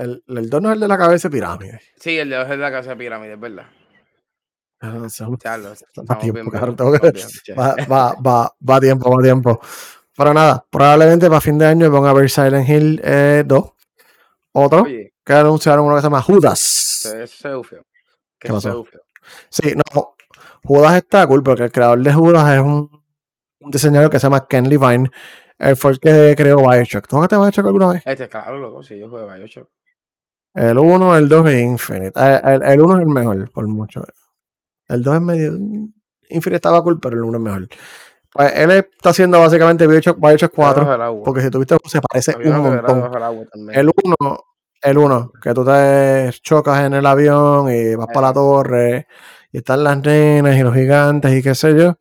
[0.00, 1.80] El, el 2 no es el de la cabeza de pirámide.
[1.96, 3.66] Sí, el de 2 es de la casa de pirámide, es verdad.
[4.82, 6.64] Va tiempo, va,
[8.80, 9.60] tiempo, va a tiempo.
[10.16, 13.64] Pero nada, probablemente para fin de año van a ver Silent Hill eh, 2.
[14.52, 17.12] Otro Oye, que anunciaron uno que se llama Judas.
[17.12, 17.26] ¿Qué
[18.38, 18.86] ¿Qué pasó?
[19.50, 20.14] Sí, no,
[20.64, 23.02] Judas está cool porque el creador de Judas es un,
[23.60, 25.10] un diseñador que se llama Ken Levine.
[25.58, 27.06] Él fue el que creó Bioshock.
[27.06, 28.02] ¿Tú jugaste Bioshock alguna vez?
[28.06, 29.68] Este, claro, loco, sí, yo jugué Bioshock.
[30.54, 32.12] El 1, el 2 y Infinite.
[32.16, 34.02] Eh, El, el 1 es el mejor, por mucho.
[34.88, 35.52] El 2 es medio.
[36.28, 37.68] Infinite estaba cool, pero el 1 es mejor.
[38.32, 40.74] Pues él está haciendo básicamente Bioshock, Bioshock 4.
[40.82, 41.24] Debajo del agua.
[41.24, 43.10] Porque si tuviste, se parece un montón.
[43.72, 44.38] El 1,
[44.82, 48.34] el 1, que tú te chocas en el avión y vas para la Ajá.
[48.34, 49.06] torre
[49.52, 51.94] y están las nenas y los gigantes y qué sé yo.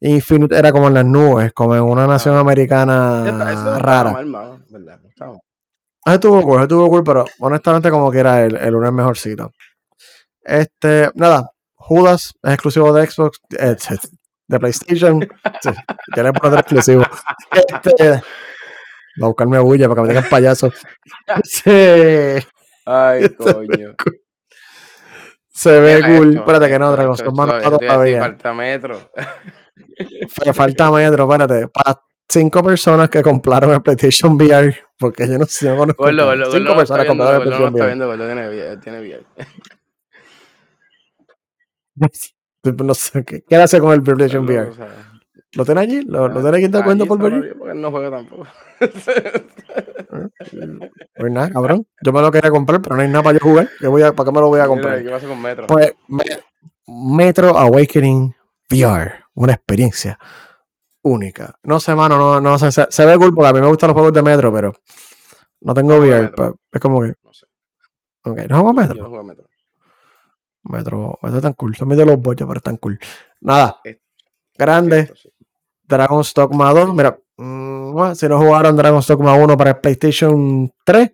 [0.00, 2.40] Infinite era como en las nubes, como en una nación Ah.
[2.40, 4.12] americana rara.
[4.12, 4.98] mal, mano, ¿verdad?
[5.02, 5.40] No estaba mal.
[5.42, 9.52] Ah, estuvo cool, estuvo cool, pero honestamente como que era el, el uno es mejorcito.
[10.42, 13.76] Este, nada, Judas es exclusivo de Xbox, eh,
[14.48, 15.28] de PlayStation.
[15.62, 15.70] Sí,
[16.16, 17.04] ya le exclusivo.
[17.52, 18.22] Este,
[19.16, 20.72] voy a buscarme bulla para que me digan payaso.
[21.44, 22.44] Sí,
[22.86, 23.94] Ay, coño.
[25.48, 26.28] se ve cool.
[26.30, 28.20] esto, Espérate que no, Dragon a decir, todavía.
[28.20, 29.10] Falta metro.
[30.54, 31.68] Falta metro, espérate.
[31.68, 36.04] Para cinco personas que compraron el PlayStation VR, porque yo no sé, yo no conozco.
[36.04, 39.20] Gordo, gordo, cinco no está personas compraron el gordo no está viendo, tiene tiene bien.
[42.84, 44.68] No sé, ¿qué, qué hace con el PlayStation VR?
[44.70, 44.88] o sea,
[45.52, 46.02] ¿Lo tiene allí?
[46.02, 47.18] ¿Lo, lo ah, aquí de cuenta por?
[47.18, 48.46] Dios, Porque no juega tampoco.
[51.16, 51.86] Pues nada, cabrón.
[52.02, 53.68] Yo me lo quería comprar, pero no hay nada para yo jugar.
[53.80, 55.02] ¿Qué voy a, ¿Para qué me lo voy a Mira, comprar?
[55.02, 55.66] ¿qué pasa con metro?
[55.66, 56.24] Pues me-
[56.86, 58.34] Metro Awakening
[58.70, 59.14] VR.
[59.34, 60.18] Una experiencia
[61.02, 61.54] única.
[61.62, 62.70] No sé, mano, no, no sé.
[62.72, 64.72] Se, se ve cool porque a mí me gustan los juegos de Metro, pero
[65.60, 66.22] no tengo No juego VR.
[66.30, 66.56] Metro.
[66.72, 67.14] es como que.
[67.22, 67.46] No sé.
[68.24, 68.94] Ok, no juego Metro.
[68.96, 69.44] Yo no juego metro.
[70.62, 71.74] Metro, Metro es tan cool.
[71.76, 72.98] Son de los bollos, pero están cool.
[73.40, 73.80] Nada.
[73.84, 73.98] Es-
[74.58, 75.00] Grande.
[75.00, 75.30] Esto sí.
[75.84, 76.94] Dragon's Dogma 2.
[76.94, 81.10] Mira, mm, bueno, si no jugaron Dragon's Dogma 1 para PlayStation 3,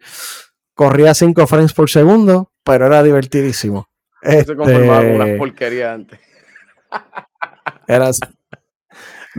[0.74, 3.88] corría 5 frames por segundo, pero era divertidísimo.
[4.22, 6.18] Se conformaba con Este, unas porquerías antes.
[7.86, 8.20] era así.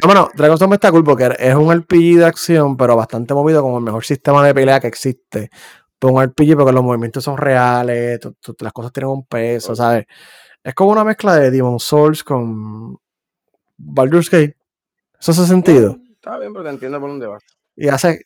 [0.01, 3.63] No, bueno, Dragon's Dogma está cool porque es un RPG de acción, pero bastante movido
[3.63, 5.49] con el mejor sistema de pelea que existe.
[5.97, 8.19] Pues un RPG porque los movimientos son reales,
[8.59, 9.75] las cosas tienen un peso.
[9.75, 10.05] ¿sabes?
[10.63, 12.97] Es como una mezcla de Demon Souls con
[13.77, 14.55] Baldur's Gate.
[15.19, 15.97] ¿Eso hace sentido?
[16.13, 17.43] Está bien, pero te entiendo por dónde vas.
[17.75, 18.21] y hace,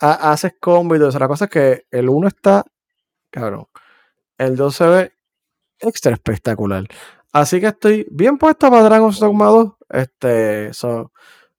[0.00, 1.18] ha- haces combo y todo eso.
[1.18, 2.64] La cosa es que el 1 está,
[3.30, 3.66] cabrón.
[4.36, 5.12] El 2 se ve
[5.78, 6.84] extra espectacular.
[7.34, 9.72] Así que estoy bien puesto para Dragon's Dogma 2.
[9.90, 11.10] Este, so,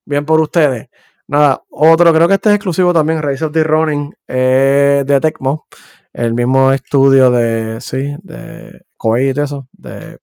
[0.05, 0.87] bien por ustedes.
[1.27, 5.67] Nada, otro, creo que este es exclusivo también, Rise of the Running, eh, de Tecmo.
[6.13, 9.67] El mismo estudio de, sí, de Koei y de eso.
[9.73, 10.17] De,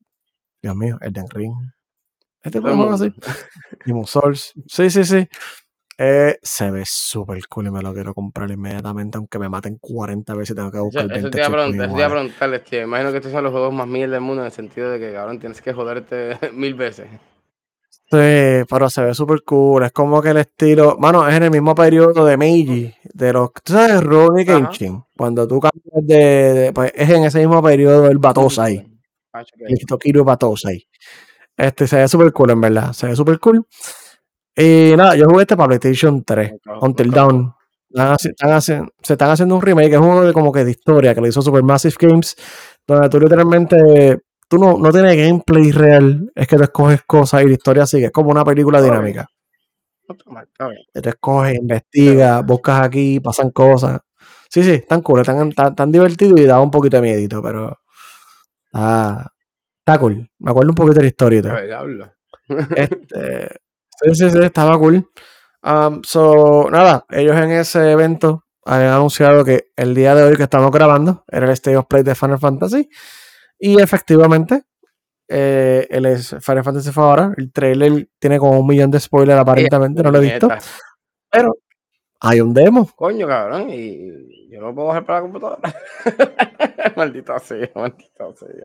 [0.63, 1.53] Dios mío, Elden Ring.
[2.43, 3.13] Este juego así.
[3.85, 4.55] Demon Souls.
[4.67, 5.29] Sí, sí, sí.
[6.05, 10.35] Eh, se ve súper cool y me lo quiero comprar inmediatamente, aunque me maten 40
[10.35, 12.07] veces y tengo que buscar eso 20 te iba a checkpoints preguntar, eso te iba
[12.07, 12.33] a iguales.
[12.35, 12.83] preguntarle, tío.
[12.83, 15.13] Imagino que estos son los juegos más mil del mundo en el sentido de que,
[15.13, 17.07] cabrón, tienes que joderte mil veces.
[18.11, 19.85] Sí, pero se ve súper cool.
[19.85, 20.97] Es como que el estilo.
[20.99, 22.93] Mano, es en el mismo periodo de Meiji.
[23.15, 23.53] De los.
[23.63, 24.45] ¿Tú sabes Ronnie.
[24.45, 25.03] Kenshin?
[25.17, 28.87] Cuando tú cambias de, de- Pues es en ese mismo periodo el Batosai.
[29.33, 29.43] Ah.
[29.67, 30.87] El Tokiru Batosai.
[31.57, 32.93] Este se ve súper cool, en verdad.
[32.93, 33.65] Se ve súper cool.
[34.57, 36.53] Y nada, yo jugué este para PlayStation 3.
[36.65, 37.55] Nunca- Until Dawn.
[37.95, 38.19] Están
[38.63, 41.43] se están haciendo un remake, es uno de como que de historia que lo hizo
[41.43, 42.37] Supermassive Games,
[42.87, 47.49] donde tú literalmente, tú no, no tienes gameplay real, es que tú escoges cosas y
[47.49, 49.27] la historia sigue, es como una película dinámica.
[50.93, 54.01] Tú escoges, investigas, buscas aquí, pasan cosas.
[54.49, 57.79] Sí, sí, están cool, están, están, están divertidos y da un poquito de miedito, pero
[58.67, 59.31] está,
[59.81, 60.31] está cool.
[60.39, 61.43] Me acuerdo un poquito de la historia.
[62.75, 63.49] Este,
[64.01, 65.09] sí, sí, sí, estaba cool.
[65.63, 70.45] Um, so, nada, ellos en ese evento habían anunciado que el día de hoy que
[70.45, 72.89] estamos grabando era el State of Play de Final Fantasy.
[73.59, 74.65] Y efectivamente,
[75.29, 77.33] eh, el Final Fantasy fue ahora.
[77.37, 80.49] El trailer tiene como un millón de spoilers aparentemente, no lo he visto.
[81.31, 81.55] Pero
[82.21, 82.91] hay un demo.
[82.95, 85.75] Coño, cabrón, y yo no lo puedo bajar para la computadora.
[86.97, 88.63] maldita sea, maldita sea.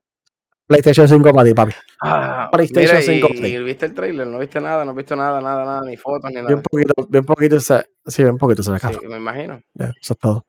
[0.67, 1.71] PlayStation 5 para ti, papi.
[2.01, 5.41] Ah, PlayStation mira, 5 y, y viste el trailer, no viste nada, no viste nada,
[5.41, 6.61] nada, nada, ni fotos, ni Bien nada.
[6.61, 9.61] poquito, bien poquito se, sí, bien poquito se ve Sí, me imagino.
[9.79, 10.45] Eso es todo.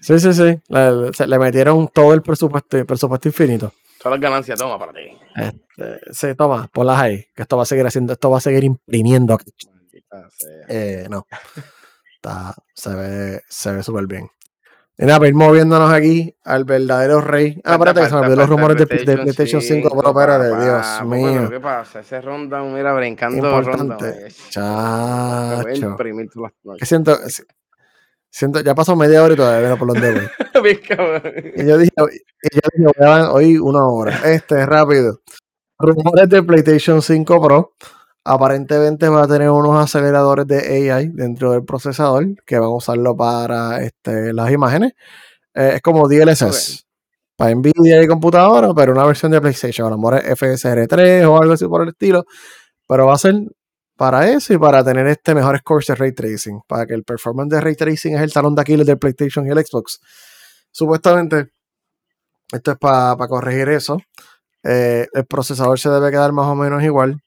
[0.00, 0.58] Sí, sí, sí.
[0.68, 3.72] Le, se- le metieron todo el presupuesto, presupuesto infinito.
[4.02, 5.00] Todas las ganancias, toma para ti.
[5.34, 8.64] Este, sí, toma, ponlas ahí, que esto va a seguir haciendo, esto va a seguir
[8.64, 9.38] imprimiendo.
[9.72, 10.28] Maldita
[10.68, 11.26] Eh, no.
[12.14, 14.28] Está, se ve, se ve súper bien.
[14.98, 17.60] Nada, para ir moviéndonos aquí al verdadero rey.
[17.64, 21.50] Ah, espérate, que se me olvidó los rumores de, PlayStation 5, pero espérate, Dios mío.
[21.50, 22.00] ¿Qué pasa?
[22.00, 24.28] Ese ronda, mira, brincando Importante.
[24.48, 25.96] Chacho.
[26.78, 27.18] ¿Qué siento?
[28.30, 30.80] Siento, ya pasó media hora y todavía por donde voy.
[31.56, 32.92] y yo dije, y yo dije,
[33.32, 34.20] hoy una hora.
[34.24, 35.20] Este, rápido.
[35.78, 37.72] Rumores de PlayStation 5 Pro.
[38.28, 43.16] Aparentemente va a tener unos aceleradores de AI dentro del procesador que van a usarlo
[43.16, 44.94] para este, las imágenes.
[45.54, 46.84] Eh, es como DLSS.
[47.36, 49.86] Para Nvidia y computadora, pero una versión de PlayStation.
[49.86, 52.24] A lo mejor es FSR3 o algo así por el estilo.
[52.88, 53.36] Pero va a ser
[53.96, 56.62] para eso y para tener este mejor scores de ray tracing.
[56.66, 59.50] Para que el performance de ray tracing es el talón de Aquiles del PlayStation y
[59.50, 60.00] el Xbox.
[60.72, 61.52] Supuestamente,
[62.52, 63.98] esto es para corregir eso.
[64.64, 67.22] Eh, el procesador se debe quedar más o menos igual.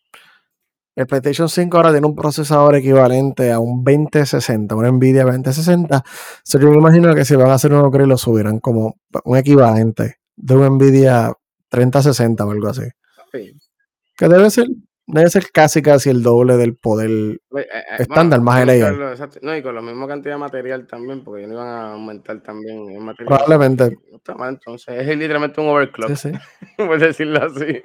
[0.96, 6.04] El PlayStation 5 ahora tiene un procesador equivalente a un 2060, una Nvidia 2060.
[6.44, 9.38] So, yo me imagino que si van a hacer uno que lo subirán como un
[9.38, 11.32] equivalente de un Nvidia
[11.70, 12.84] 3060 o algo así.
[13.32, 14.68] Que debe ser,
[15.08, 17.66] debe ser casi casi el doble del poder eh, eh,
[18.00, 18.98] estándar más el AI.
[19.42, 22.90] No, y con la misma cantidad de material también, porque no iban a aumentar también
[22.90, 23.28] el material.
[23.28, 23.98] Probablemente.
[24.12, 26.38] Entonces es literalmente un overclock, sí, sí.
[26.78, 27.82] por decirlo así.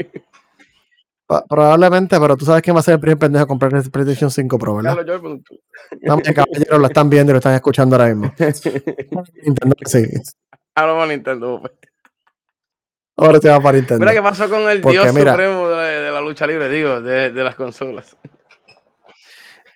[1.27, 4.31] Probablemente, pero tú sabes quién va a ser el primer pendejo a comprar el PlayStation
[4.31, 4.93] 5 Pro, ¿verdad?
[4.93, 5.29] Claro, yo,
[6.03, 8.33] no, caballeros lo están viendo y lo están escuchando ahora mismo.
[8.39, 10.05] Nintendo sí.
[10.75, 11.63] Ahora va Nintendo.
[13.17, 14.01] Ahora te va para Nintendo.
[14.01, 17.55] Mira qué pasó con el dios supremo de, la lucha libre, digo, de, de, las
[17.55, 18.17] consolas.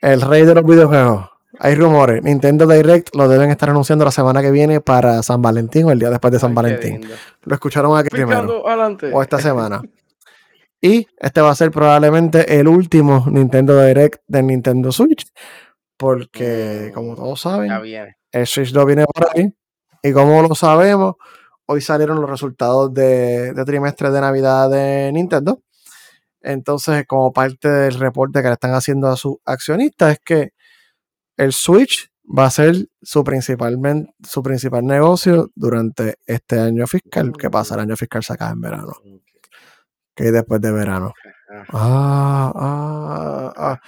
[0.03, 1.31] El rey de los videojuegos.
[1.61, 2.23] Hay rumores.
[2.23, 5.99] Nintendo Direct lo deben estar anunciando la semana que viene para San Valentín o el
[5.99, 7.09] día después de San Valentín.
[7.43, 8.63] Lo escucharon aquí primero.
[8.63, 9.81] O esta semana.
[10.81, 15.27] Y este va a ser probablemente el último Nintendo Direct de Nintendo Switch.
[15.97, 17.73] Porque, como todos saben,
[18.31, 19.53] el Switch 2 viene por ahí.
[20.03, 21.17] Y como lo sabemos,
[21.67, 25.61] hoy salieron los resultados de, trimestre de Navidad de Nintendo.
[26.41, 30.53] Entonces, como parte del reporte que le están haciendo a sus accionistas, es que
[31.37, 37.51] el Switch va a ser su, principalmente, su principal negocio durante este año fiscal, que
[37.51, 38.93] pasa el año fiscal se acaba en verano
[40.18, 41.12] que después de verano.
[41.72, 43.81] Ah, ah, ah.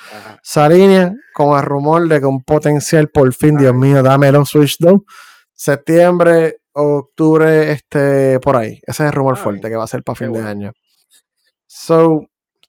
[0.43, 5.01] Salinia con el rumor de que un potencial por fin, Dios mío, dámelo Switch 2.
[5.53, 8.81] Septiembre, octubre, este, por ahí.
[8.87, 10.73] Ese es el rumor fuerte que va a ser para fin de año.
[11.67, 12.23] So,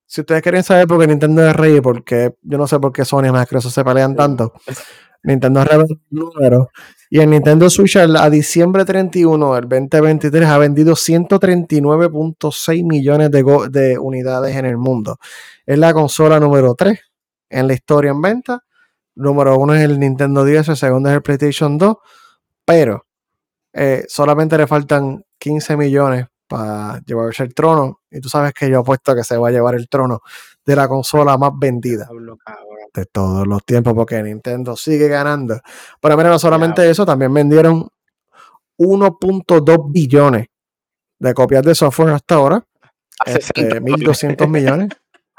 [0.08, 3.06] si ustedes quieren saber por qué Nintendo es rey, porque yo no sé por qué
[3.06, 4.54] Sony y Microsoft se pelean tanto,
[5.24, 6.68] Nintendo revela números
[7.10, 14.00] y el Nintendo Switch a diciembre 31 del 2023 ha vendido 139.6 millones de, de,
[14.00, 15.20] unidades en el mundo.
[15.66, 16.98] Es la consola número 3
[17.50, 18.64] en la historia en venta.
[19.16, 21.98] Número 1 es el Nintendo 10, el segundo es el PlayStation 2.
[22.64, 23.06] Pero
[23.74, 28.00] eh, solamente le faltan 15 millones para llevarse el trono.
[28.10, 30.22] Y tú sabes que yo apuesto que se va a llevar el trono
[30.66, 32.08] de la consola más vendida
[32.94, 35.60] de todos los tiempos, porque Nintendo sigue ganando.
[36.00, 37.88] Pero mira, no solamente eso, también vendieron
[38.78, 40.48] 1.2 billones
[41.20, 42.66] de copias de software hasta ahora.
[43.26, 44.90] Este, 1.200 millones.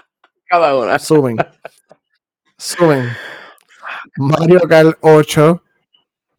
[0.46, 0.98] Cada una.
[0.98, 1.36] Suben.
[2.56, 3.08] Suben.
[4.16, 5.62] Mario Kart 8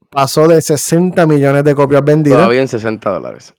[0.10, 2.38] pasó de 60 millones de copias vendidas.
[2.38, 3.54] Todavía en 60 dólares.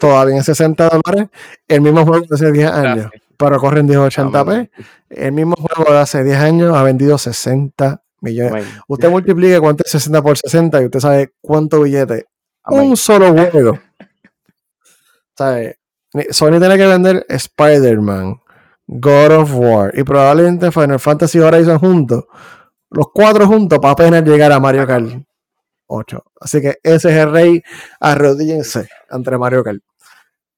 [0.00, 1.28] Todavía en 60 dólares.
[1.66, 4.70] El mismo juego de hace 10 años pero corren 1080p.
[5.10, 8.66] El mismo juego de hace 10 años ha vendido 60 millones.
[8.88, 12.26] Usted multiplique cuánto es 60 por 60 y usted sabe cuánto billete.
[12.66, 13.78] Un solo juego.
[15.36, 15.78] ¿Sabe?
[16.30, 18.40] Sony tiene que vender Spider-Man,
[18.86, 22.24] God of War y probablemente Final Fantasy Horizon juntos.
[22.90, 25.06] Los cuatro juntos para apenas llegar a Mario Kart
[25.86, 26.24] 8.
[26.40, 27.62] Así que ese es el rey.
[28.00, 29.80] Arrodíllense entre Mario Kart.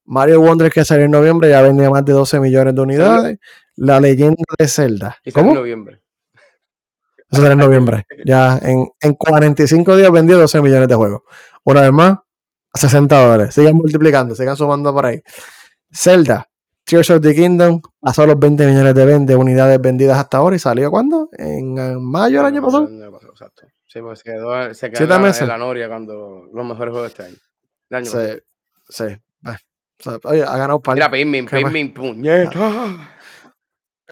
[0.05, 3.39] Mario Wonder que salió en noviembre ya vendía más de 12 millones de unidades.
[3.77, 5.17] La leyenda de Zelda.
[5.33, 5.51] ¿Cómo?
[5.51, 6.03] en noviembre.
[7.31, 8.07] Eso salió en noviembre.
[8.25, 11.23] Ya en, en 45 días vendió 12 millones de juegos.
[11.65, 12.19] Una vez más,
[12.73, 13.55] a 60 dólares.
[13.55, 15.23] Sigan multiplicando, sigan sumando por ahí.
[15.93, 16.49] Zelda,
[16.85, 20.91] Tears of the Kingdom, pasó los 20 millones de, unidades vendidas hasta ahora y salió
[20.91, 21.31] cuándo?
[21.39, 22.89] En mayo del año pasado.
[23.31, 23.63] exacto.
[23.87, 27.41] Sí, pues se quedó, se quedó en la noria cuando los mejores juegos de este
[27.91, 28.07] año.
[28.07, 28.43] sí,
[28.89, 29.21] sí
[30.25, 30.95] oye, ha ganado par.
[30.95, 33.09] Mira, Paymin, Paymin, puñeta.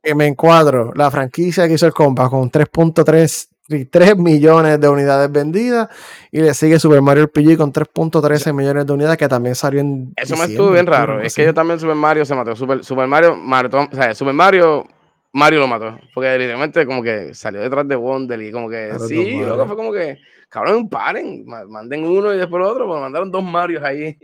[0.02, 0.92] Que me encuadro.
[0.94, 5.88] La franquicia que hizo el compa con 3.3 millones de unidades vendidas.
[6.30, 10.12] Y le sigue Super Mario RPG con 3.13 millones de unidades que también salió en.
[10.16, 11.20] Eso me estuvo bien raro.
[11.20, 12.54] Es que yo también Super Mario se mató.
[12.54, 14.86] Super, Super Mario, Mario, o sea, Super Mario
[15.32, 15.98] Mario lo mató.
[16.14, 19.92] Porque literalmente como que salió detrás de Wonder y como que sí, luego fue como
[19.92, 20.18] que
[20.48, 24.18] cabrón, paren, manden uno y después el otro, pues mandaron dos Marios ahí.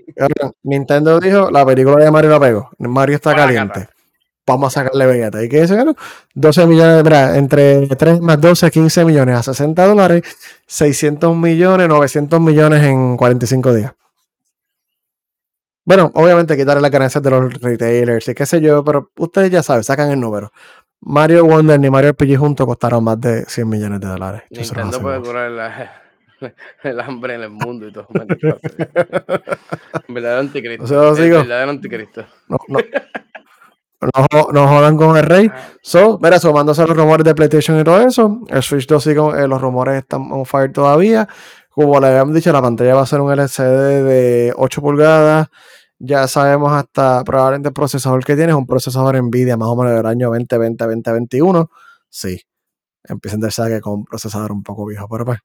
[0.62, 2.70] Nintendo dijo, la película de Mario la pegó.
[2.78, 3.88] Mario está caliente.
[4.46, 5.42] Vamos a sacarle vegeta.
[5.42, 5.96] ¿Y qué es eso?
[6.34, 10.22] 12 millones, de entre 3 más 12, 15 millones a 60 dólares,
[10.66, 13.92] 600 millones, 900 millones en 45 días.
[15.86, 19.62] Bueno, obviamente quitarle las ganancias de los retailers y qué sé yo, pero ustedes ya
[19.62, 20.50] saben, sacan el número.
[21.00, 24.42] Mario Wonder ni Mario RPG juntos costaron más de 100 millones de dólares.
[24.50, 26.03] Nintendo puede curar
[26.82, 28.06] el hambre en el mundo y todo.
[30.08, 30.84] verdadero anticristo.
[30.84, 32.24] O sea, verdadero anticristo.
[32.48, 32.58] No,
[34.32, 35.50] no, no, jodan con el rey.
[35.52, 35.70] Ah.
[35.82, 39.48] So, mira, sumándose los rumores de PlayStation y todo eso, el Switch 2 sigue, eh,
[39.48, 41.28] los rumores están on fire todavía.
[41.70, 45.48] Como le habíamos dicho, la pantalla va a ser un LCD de 8 pulgadas.
[45.98, 49.96] Ya sabemos hasta probablemente el procesador que tiene es un procesador Nvidia más o menos
[49.96, 51.70] del año 2020, 2021.
[52.08, 52.40] Sí,
[53.04, 55.38] empieza a que con un procesador un poco viejo, pero pues.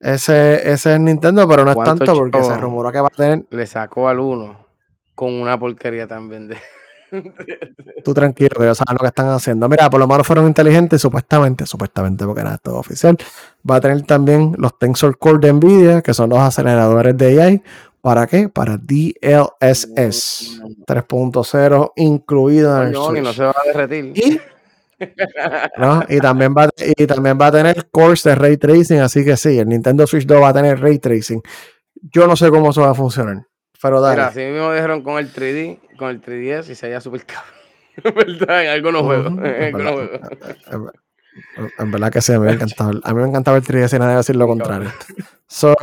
[0.00, 3.44] Ese, ese es Nintendo, pero no es tanto porque se rumoró que va a tener.
[3.50, 4.64] Le sacó al 1
[5.14, 6.56] con una porquería también de.
[8.04, 9.68] Tú tranquilo, que ellos saben lo que están haciendo.
[9.68, 13.16] Mira, por lo menos fueron inteligentes, supuestamente, supuestamente, porque era todo oficial.
[13.68, 17.62] Va a tener también los Tensor Core de Nvidia, que son los aceleradores de AI.
[18.00, 18.48] ¿Para qué?
[18.50, 24.12] Para DLSS 3.0 incluido en el no, y no se va a derretir.
[24.14, 24.40] Y,
[26.08, 29.58] y, también va, y también va a tener cores de ray tracing, así que sí,
[29.58, 31.42] el Nintendo Switch 2 va a tener ray tracing.
[32.12, 33.46] Yo no sé cómo eso va a funcionar.
[33.80, 34.16] Pero dale.
[34.16, 37.54] Mira, así mismo dijeron con el 3D, con el 3DS y se veía súper cabrón.
[38.38, 38.64] ¿Verdad?
[38.64, 39.32] En algunos juegos.
[39.44, 39.76] En,
[41.78, 42.92] En, verdad que sí, a mí me encantaba.
[43.02, 44.90] A mí me encantaba el 3DS y nadie va a decir lo contrario.
[45.46, 45.74] So,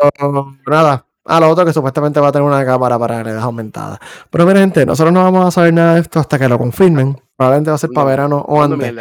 [0.65, 1.05] nada.
[1.25, 3.99] Ah, lo otro que supuestamente va a tener una cámara para realidad aumentada.
[4.31, 7.21] Pero mira, gente, nosotros no vamos a saber nada de esto hasta que lo confirmen.
[7.41, 8.93] Probablemente va a ser para verano o antes.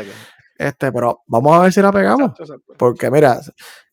[0.57, 2.33] Este, pero vamos a ver si la pegamos.
[2.79, 3.39] Porque mira,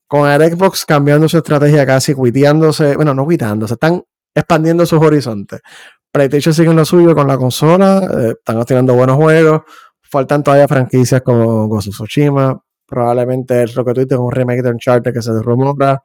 [0.08, 4.02] con el Xbox cambiando su estrategia casi, cuiteándose, bueno, no cuiteándose, están
[4.34, 5.60] expandiendo sus horizontes.
[6.10, 9.64] PlayStation sigue en lo suyo con la consola, eh, están obteniendo buenos juegos,
[10.02, 15.12] faltan todavía franquicias como Ghost of Tsushima, probablemente el Rocket con un remake de Uncharted
[15.12, 16.02] que se rumora.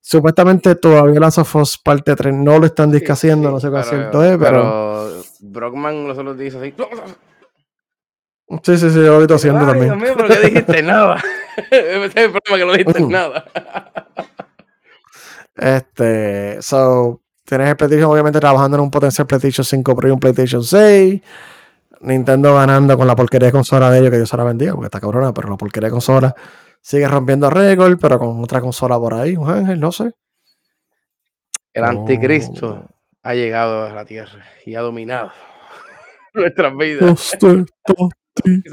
[0.00, 4.24] Supuestamente todavía la of Us parte 3 no lo están discasiendo, no sé qué cierto
[4.24, 4.40] es, pero...
[4.40, 6.74] pero Brockman solo dice así.
[8.62, 9.86] Sí, sí, sí, yo lo estoy haciendo también.
[9.86, 11.22] Dios mío, pero que dijiste nada.
[11.70, 13.44] Ese es el problema que no dijiste nada.
[15.56, 20.18] Este, so, Tienes el PlayStation obviamente trabajando en un potencial PlayStation 5 Pro y un
[20.18, 21.22] PlayStation 6.
[22.00, 24.98] Nintendo ganando con la porquería de consola de ellos que se la vendía, porque está
[24.98, 26.34] cabrona, pero la porquería de consola
[26.80, 30.10] sigue rompiendo récord, pero con otra consola por ahí, un ángel, no sé.
[31.72, 32.84] El anticristo
[33.22, 35.30] ha llegado a la tierra y ha dominado
[36.34, 37.38] nuestras vidas.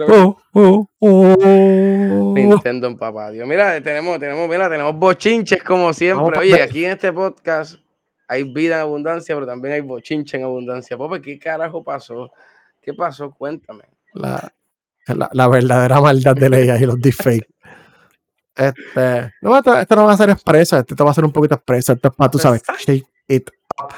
[0.07, 2.33] Oh, oh, oh.
[2.33, 3.31] Nintendo en papá.
[3.31, 6.39] Dios, mira, tenemos, tenemos, mira, tenemos bochinches como siempre.
[6.39, 7.75] Oye, aquí en este podcast
[8.27, 10.97] hay vida en abundancia, pero también hay bochinche en abundancia.
[10.97, 12.31] Pope, ¿qué carajo pasó?
[12.81, 13.31] ¿Qué pasó?
[13.31, 13.83] Cuéntame.
[14.13, 14.51] La,
[15.31, 17.47] la, verdadera maldad de leyes y los deepfakes.
[18.55, 21.93] Este, no, esto, no va a ser expresa, esto va a ser un poquito expresa.
[21.93, 23.49] Esto es para, tú sabes, shake it
[23.81, 23.93] up.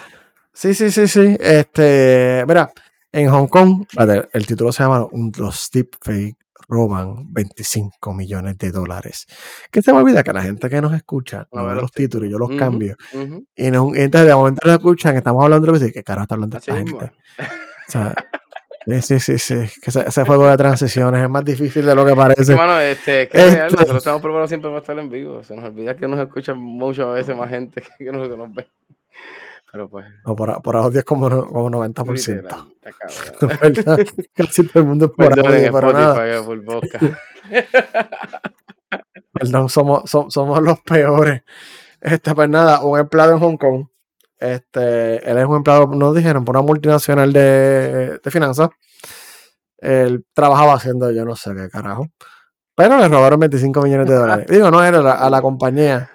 [0.54, 1.36] Sí, sí, sí, sí.
[1.40, 2.72] Este, mira,
[3.16, 3.86] en Hong Kong,
[4.34, 6.36] el título se llama Los Deepfakes
[6.68, 9.28] roban 25 millones de dólares.
[9.72, 12.32] Que se me olvida que la gente que nos escucha no ve los títulos y
[12.32, 12.98] yo los cambio.
[13.56, 17.12] y, entonces de momento nos escuchan, estamos hablando de ¿qué carajo está hablando esta gente?
[17.88, 18.16] O sea,
[19.02, 22.54] Sí, sí, sí, que ese, juego de transiciones es más difícil de lo que parece.
[22.54, 25.44] Bueno, este, que nosotros estamos preparados siempre para estar en vivo.
[25.44, 28.68] Se nos olvida que nos escuchan muchas veces más gente que nosotros nos ve.
[29.76, 30.06] Pero pues.
[30.26, 32.72] No, por, por audio es como, como 90%.
[34.34, 36.24] Casi todo el mundo es por audio, pero nada.
[39.34, 41.44] Perdón, somos, somos, los peores.
[42.00, 43.88] Este, pues nada, un empleado en Hong Kong.
[44.40, 48.70] Este, él es un empleado, nos dijeron, por una multinacional de, de finanzas.
[49.78, 52.08] Él trabajaba haciendo yo no sé qué carajo.
[52.76, 54.46] Pero le robaron 25 millones de dólares.
[54.50, 56.10] Digo, no era a la compañía.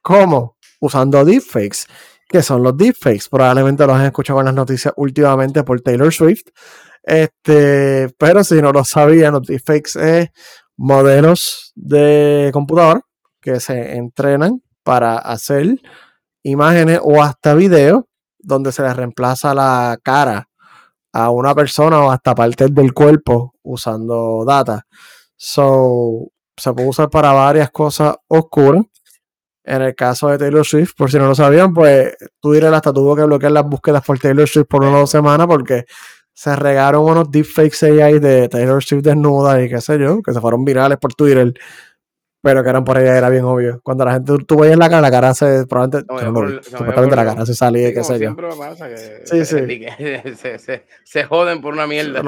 [0.00, 0.56] ¿Cómo?
[0.80, 1.84] Usando deepfakes
[2.28, 3.28] que son los deepfakes.
[3.30, 6.48] Probablemente los han escuchado en las noticias últimamente por Taylor Swift.
[7.02, 10.30] Este, pero si no lo sabían, los deepfakes es
[10.76, 13.02] modelos de computador
[13.40, 15.80] que se entrenan para hacer
[16.42, 18.04] imágenes o hasta videos
[18.38, 20.48] donde se les reemplaza la cara
[21.12, 24.86] a una persona o hasta partes del cuerpo usando data.
[25.36, 28.84] So, se puede usar para varias cosas oscuras
[29.64, 33.16] en el caso de Taylor Swift, por si no lo sabían, pues dirás hasta tuvo
[33.16, 35.86] que bloquear las búsquedas por Taylor Swift por una o dos semanas porque
[36.34, 40.40] se regaron unos deepfakes AI de Taylor Swift desnuda y qué sé yo, que se
[40.40, 41.54] fueron virales por Twitter,
[42.44, 43.80] pero que eran por ella, era bien obvio.
[43.82, 47.24] Cuando la gente tú veías la cara, la cara se, probablemente, No, por- supuestamente la
[47.24, 48.36] cara se salía Sí, qué sé yo.
[48.36, 49.56] pasa que Sí, sí.
[50.36, 52.22] se, se, se joden por una mierda.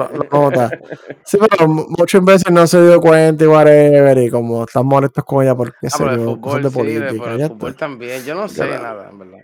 [1.23, 5.23] Sí, pero mu- muchas veces no se dio cuenta y whatever, y como están molestos
[5.23, 7.31] con ella por qué Ah, sé el fútbol, de sí, política.
[7.33, 7.79] el fútbol está.
[7.79, 8.23] también.
[8.25, 9.37] Yo no sé nada, en verdad.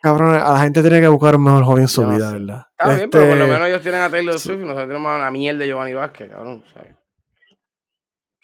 [0.00, 2.38] Cabrón, a la gente tiene que buscar un mejor hobby en su vida, sé.
[2.38, 2.66] ¿verdad?
[2.78, 4.48] Está bien, pero por lo Este, menos ellos tienen a Taylor sí.
[4.48, 6.62] Swift y nosotros tenemos a la mierda de Giovanni Vázquez, cabrón.
[6.74, 6.94] ¿sabes?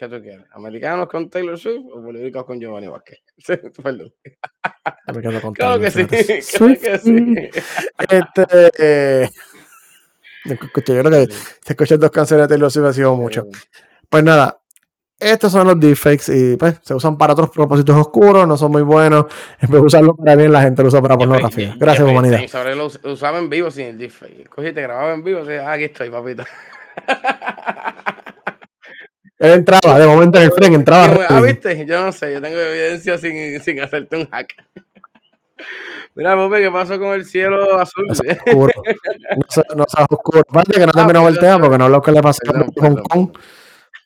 [0.01, 0.46] ¿Qué tú quieres?
[0.53, 3.18] ¿Americanos con Taylor Swift o políticos con Giovanni Vázquez?
[3.82, 4.11] Perdón.
[5.14, 6.48] me quedo con Claro Taylor, que sí, fíjate.
[6.57, 7.51] claro que sí.
[8.09, 9.28] Este, eh,
[10.46, 13.46] yo creo que si escuchas dos canciones de Taylor Swift ha sido mucho.
[14.09, 14.59] Pues nada,
[15.18, 18.80] estos son los deepfakes y pues se usan para otros propósitos oscuros, no son muy
[18.80, 19.26] buenos.
[19.61, 21.74] En vez de usarlo para bien, la gente lo usa para pornografía.
[21.78, 22.40] Gracias, humanidad.
[22.48, 24.48] Sobre lo us- usaba en vivo sin el deepfake.
[24.48, 26.42] Cogiste, grababa en vivo, así, ah, aquí estoy, papito.
[29.41, 31.18] Él entraba, de momento en el frame, entraba.
[31.30, 34.55] Ah, viste, yo no sé, yo tengo evidencia sin, sin hacerte un hack.
[36.14, 38.07] Mira, Pope, ¿qué pasó con el cielo azul?
[38.09, 38.72] No seas oscuro.
[39.36, 40.43] No seas, no seas oscuro.
[40.49, 42.66] Aparte que no Ah, terminamos el tema porque no es lo que le pasó a
[42.82, 43.30] Hong Kong.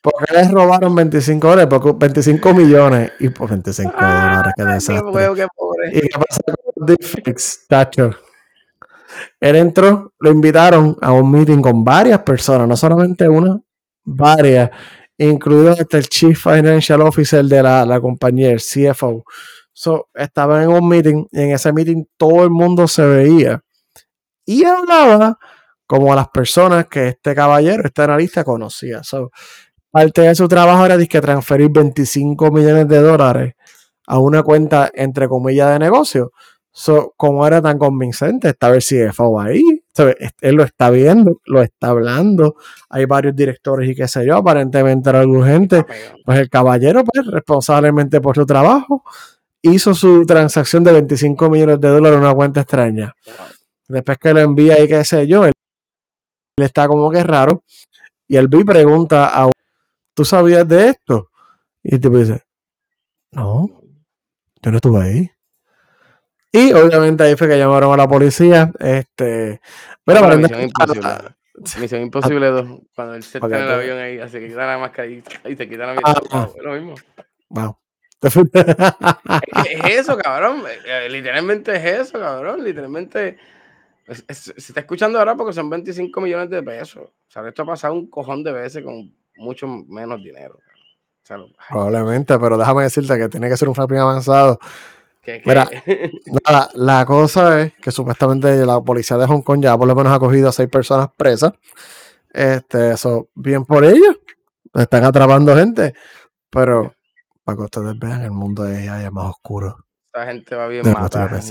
[0.01, 5.11] Porque les robaron 25 dólares, porque 25 millones y por 25 dólares, qué qué desastre.
[5.11, 5.89] huevo, qué pobre.
[5.89, 6.41] ¿Y qué pasa
[6.75, 8.11] con deepfakes, Tacho?
[9.39, 13.59] Él entró, lo invitaron a un meeting con varias personas, no solamente una,
[14.03, 14.69] varias,
[15.17, 19.23] incluido hasta el Chief Financial Officer de la, la compañía, el CFO.
[19.73, 23.61] So, estaban en un meeting y en ese meeting todo el mundo se veía
[24.45, 25.37] y hablaba
[25.87, 29.03] como a las personas que este caballero, este analista conocía.
[29.03, 29.31] So,
[29.91, 33.53] parte de su trabajo era que transferir 25 millones de dólares
[34.07, 36.31] a una cuenta, entre comillas, de negocio.
[36.71, 41.89] So, como era tan convincente, estaba el CFO ahí, él lo está viendo, lo está
[41.89, 42.55] hablando,
[42.89, 45.85] hay varios directores y qué sé yo, aparentemente era algo urgente.
[46.25, 49.03] Pues el caballero, pues, responsablemente por su trabajo,
[49.61, 53.13] hizo su transacción de 25 millones de dólares en una cuenta extraña.
[53.87, 55.53] Después que lo envía y qué sé yo, él,
[56.57, 57.63] él está como que raro.
[58.27, 59.49] Y el B pregunta a
[60.15, 61.29] ¿tú sabías de esto?
[61.83, 62.41] Y tipo dice,
[63.31, 63.69] no,
[64.61, 65.34] yo no estuve ahí.
[66.57, 68.71] Y obviamente ahí fue que llamaron a la policía.
[68.79, 69.59] Este,
[70.03, 71.35] pero aparentemente- Misión Imposible.
[71.79, 74.77] Misión Imposible 2, cuando él se está en el avión ahí, así que quita la
[74.77, 76.49] máscara y, y se quita la Ah, mierda.
[76.57, 76.95] es lo mismo.
[77.49, 77.77] Wow.
[78.21, 80.63] Es, es eso, cabrón.
[80.67, 82.63] eh, eh, Literalmente es eso, cabrón.
[82.63, 83.37] Literalmente.
[84.07, 87.03] es- es- se está escuchando ahora porque son 25 millones de pesos.
[87.03, 90.55] O sea, esto ha pasado un cojón de veces con mucho menos dinero.
[90.55, 94.59] O sea, lo- Probablemente, pero déjame decirte que tiene que ser un frapping avanzado.
[95.45, 95.69] Mira,
[96.45, 100.13] Nada, la cosa es que supuestamente la policía de Hong Kong ya por lo menos
[100.13, 101.53] ha cogido a seis personas presas.
[102.31, 104.17] Este, eso, bien por ellos.
[104.73, 105.93] Están atrapando gente.
[106.49, 106.93] Pero
[107.43, 111.41] para que ustedes vean, el de AI es más oscuro esta gente va bien matada.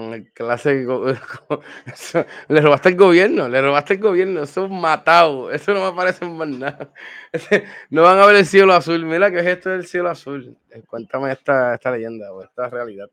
[0.00, 0.32] Con el
[2.48, 4.42] le robaste el gobierno, le robaste el gobierno.
[4.42, 5.50] Eso es matado.
[5.50, 6.90] Eso no me parece más nada.
[7.90, 9.04] No van a ver el cielo azul.
[9.04, 10.56] Mira, ¿qué es esto del cielo azul?
[10.70, 13.08] Eh, Cuéntame esta, esta leyenda o esta realidad.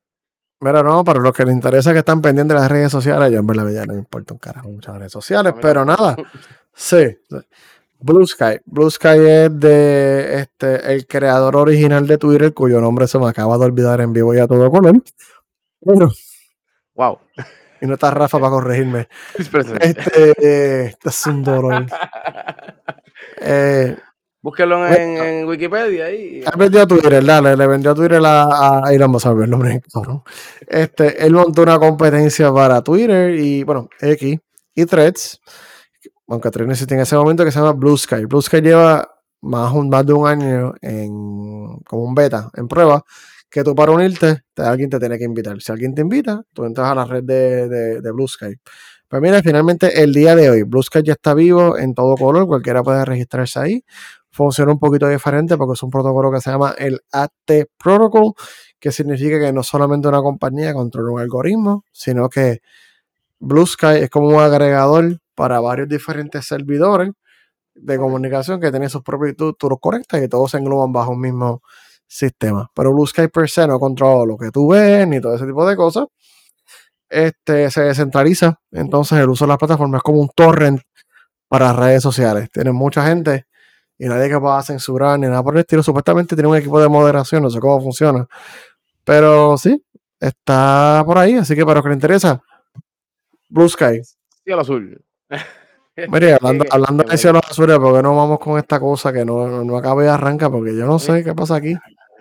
[0.60, 3.40] Mira, no, para los que les interesa que están pendientes de las redes sociales, yo
[3.40, 6.16] en verdad ya no me importa un carajo muchas redes sociales, A mí pero nada,
[6.74, 7.16] sí.
[7.30, 7.38] sí.
[8.00, 8.60] Blue Sky.
[8.66, 13.58] Blue Sky es de este, el creador original de Twitter, cuyo nombre se me acaba
[13.58, 15.04] de olvidar en vivo y a todo color.
[15.82, 16.12] Bueno,
[16.98, 17.20] Wow.
[17.80, 19.08] y no está Rafa para corregirme.
[19.38, 21.86] Este, eh, este es un dolor.
[23.40, 23.96] Eh,
[24.42, 25.24] Búsquelo en, Bueno.
[25.24, 26.42] en Wikipedia ahí.
[26.46, 29.46] él vendió a Twitter, dale, le vendió a Twitter a, a Elon Musk, a ver
[29.46, 30.24] el nombre, cabrón.
[30.68, 34.40] Este, él montó una competencia para Twitter y, bueno, X
[34.76, 35.42] y Threads,
[36.30, 38.26] aunque Threads no existía en ese momento, que se llama Blue Sky.
[38.26, 39.10] Blue Sky lleva
[39.42, 43.04] más, un- más de un año en, como un beta, en prueba,
[43.50, 45.62] que tú para unirte, te- alguien te tiene que invitar.
[45.62, 48.56] Si alguien te invita, tú entras a la red de, de- de Blue Sky.
[49.08, 52.46] Pues mira, finalmente el día de hoy, Blue Sky ya está vivo en todo color,
[52.48, 53.84] cualquiera puede registrarse ahí.
[54.32, 58.34] Funciona un poquito diferente porque es un protocolo que se llama el AT Protocol,
[58.80, 62.60] que significa que no solamente una compañía controla un algoritmo, sino que
[63.40, 67.12] Blue Sky es como un agregador para varios diferentes servidores
[67.76, 71.12] de comunicación que tienen sus propios tú, tú los conectas y todos se engloban bajo
[71.12, 71.62] un mismo
[72.08, 72.70] sistema.
[72.74, 75.68] Pero Blue Sky per se no controla lo que tú ves ni todo ese tipo
[75.68, 76.06] de cosas.
[77.10, 78.60] Este se descentraliza.
[78.72, 80.82] Entonces el uso de las plataformas es como un torrent
[81.48, 82.50] para redes sociales.
[82.52, 83.46] Tienen mucha gente
[83.98, 85.84] y nadie que pueda censurar ni nada por el estilo.
[85.84, 88.28] Supuestamente tiene un equipo de moderación, no sé cómo funciona.
[89.04, 89.84] Pero sí,
[90.20, 91.36] está por ahí.
[91.36, 92.42] Así que para los que les interesa,
[93.50, 94.02] Blue Sky.
[94.44, 95.02] Cielo azul.
[96.10, 99.64] Mire, hablando, hablando de cielo azul, ¿por qué no vamos con esta cosa que no,
[99.64, 100.52] no acaba de arrancar?
[100.52, 101.76] Porque yo no sé qué pasa aquí.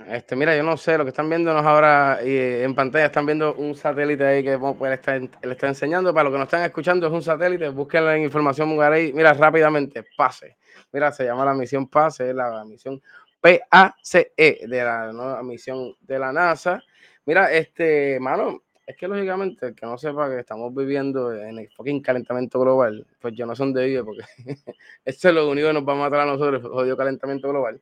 [0.09, 3.55] Este, mira, yo no sé, lo que están viéndonos ahora y en pantalla están viendo
[3.55, 6.15] un satélite ahí que él está, le está enseñando.
[6.15, 7.71] Para los que nos están escuchando, es un satélite.
[7.71, 9.13] Busquen la información, ahí.
[9.13, 10.57] Mira, rápidamente, PASE.
[10.93, 13.03] Mira, se llama la misión PASE, la misión
[13.41, 16.81] PACE de la nueva misión de la NASA.
[17.25, 21.69] Mira, este, mano, es que lógicamente, el que no sepa que estamos viviendo en el
[21.71, 24.23] fucking calentamiento global, pues yo no son de ellos, porque
[25.05, 27.81] esto es lo único que nos va a matar a nosotros, el jodido calentamiento global.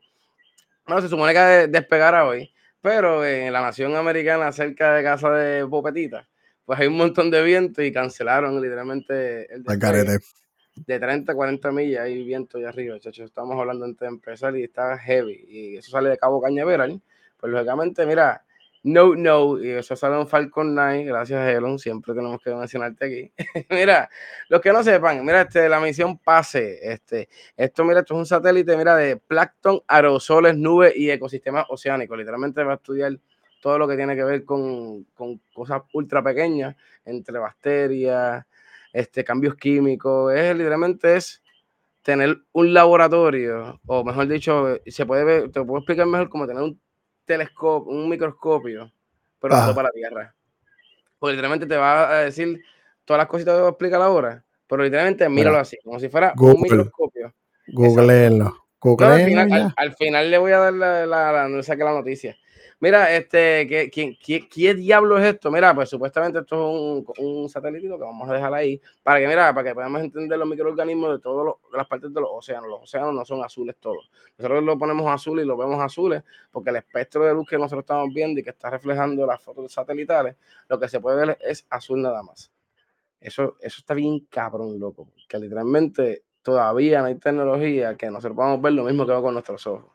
[0.87, 5.66] Bueno, se supone que despegará hoy, pero en la nación americana, cerca de casa de
[5.66, 6.28] Popetita,
[6.64, 10.18] pues hay un montón de viento y cancelaron literalmente el despegue.
[10.76, 13.24] De 30 40 millas hay viento allá arriba, chacho.
[13.24, 15.45] Estamos hablando antes de empezar y está heavy.
[15.49, 17.01] Y eso sale de Cabo Cañaveral.
[17.39, 18.44] Pues lógicamente, mira,
[18.85, 23.32] no, no, y eso sale en Falcon 9, gracias Elon, siempre tenemos que mencionarte aquí.
[23.70, 24.11] mira,
[24.51, 28.26] los que no sepan, mira, este, la misión PASE, este, esto, mira, esto es un
[28.26, 32.18] satélite, mira, de plancton, aerosoles, nubes y ecosistemas oceánicos.
[32.18, 33.18] Literalmente va a estudiar
[33.62, 36.76] todo lo que tiene que ver con, con cosas ultra pequeñas,
[37.07, 38.45] entre bacterias,
[38.93, 41.43] este, cambios químicos, es literalmente es
[42.03, 46.62] tener un laboratorio, o mejor dicho, se puede ver, te puedo explicar mejor como tener
[46.62, 46.78] un
[47.25, 48.91] telescopio, un microscopio,
[49.41, 50.35] pero no para la Tierra.
[51.18, 52.62] Porque literalmente te va a decir
[53.05, 56.33] todas las cositas que voy a explicar ahora, pero literalmente míralo así, como si fuera
[56.37, 57.35] un microscopio.
[57.66, 58.66] Googleenlo.
[59.77, 62.37] al, final, le voy a dar la, la, no saque la noticia.
[62.81, 65.51] Mira, este, ¿qué, quién, qué, diablo es esto?
[65.51, 69.29] Mira, pues supuestamente esto es un, un satélite que vamos a dejar ahí para que,
[69.29, 72.68] mira, para que podamos entender los microorganismos de todas las partes de los océanos.
[72.68, 74.11] Los océanos no son azules todos.
[74.37, 77.83] Nosotros lo ponemos azul y lo vemos azules porque el espectro de luz que nosotros
[77.83, 80.37] estamos viendo y que está reflejando las fotos satelitales,
[80.68, 82.51] lo que se puede ver es azul nada más.
[83.20, 85.09] Eso, eso está bien cabrón, loco.
[85.27, 89.33] Que literalmente todavía no hay tecnología que nosotros podamos ver lo mismo que va con
[89.33, 89.93] nuestros ojos.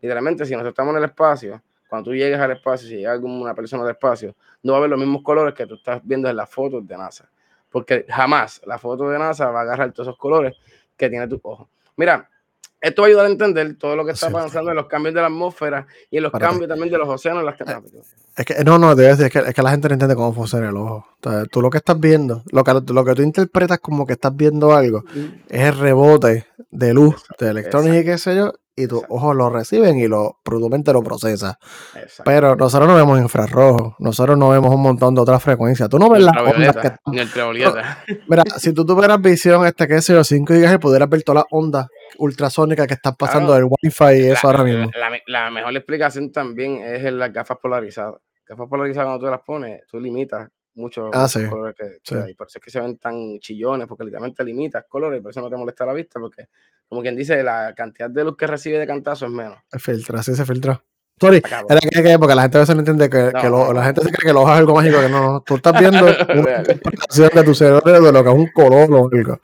[0.00, 1.62] Literalmente, si nosotros estamos en el espacio,
[1.92, 4.88] cuando tú llegues al espacio, si llega alguna persona al espacio, no va a ver
[4.88, 7.28] los mismos colores que tú estás viendo en las fotos de NASA.
[7.68, 10.56] Porque jamás la foto de NASA va a agarrar todos esos colores
[10.96, 11.68] que tiene tu ojo.
[11.96, 12.30] Mira,
[12.80, 15.20] esto va a ayudar a entender todo lo que está pasando en los cambios de
[15.20, 17.44] la atmósfera y en los cambios también de los océanos.
[17.44, 18.00] Las eh,
[18.38, 20.76] es que, no, no, debe decir, es que, la gente no entiende cómo funciona el
[20.78, 21.06] ojo.
[21.50, 24.72] tú lo que estás viendo, lo que, lo que tú interpretas como que estás viendo
[24.72, 25.04] algo,
[25.50, 29.50] es el rebote de luz, de electrones y qué sé yo, y tus ojos lo
[29.50, 31.58] reciben y lo productamente lo procesa.
[32.24, 35.88] Pero nosotros no vemos infrarrojo, nosotros no vemos un montón de otras frecuencias.
[35.88, 36.92] Tú no ves las ondas que
[38.28, 41.46] Mira, si tú tuvieras visión, este que sé yo, 5 GHz, pudieras ver todas las
[41.50, 41.86] ondas
[42.18, 44.90] ultrasónicas que están pasando del Wi-Fi y eso ahora mismo.
[45.26, 48.20] La, mejor explicación también es en las gafas polarizadas.
[48.46, 51.46] Gafas polarizadas, cuando tú las pones, tú limitas mucho ah, sí.
[51.48, 55.30] colores que, por eso es que se ven tan chillones, porque literalmente limitas colores, por
[55.30, 56.48] eso no te molesta la vista, porque
[56.88, 59.58] como quien dice, la cantidad de luz que recibe de cantazo es menos.
[59.70, 60.82] Se filtra, así se filtra.
[61.20, 64.02] Sorry, era que, porque la gente a veces no entiende que, que lo, la gente
[64.02, 66.04] se cree que lo es algo mágico, que no, tú estás viendo
[66.34, 69.40] una interpretación de tu cerebro de lo que es un color lógico.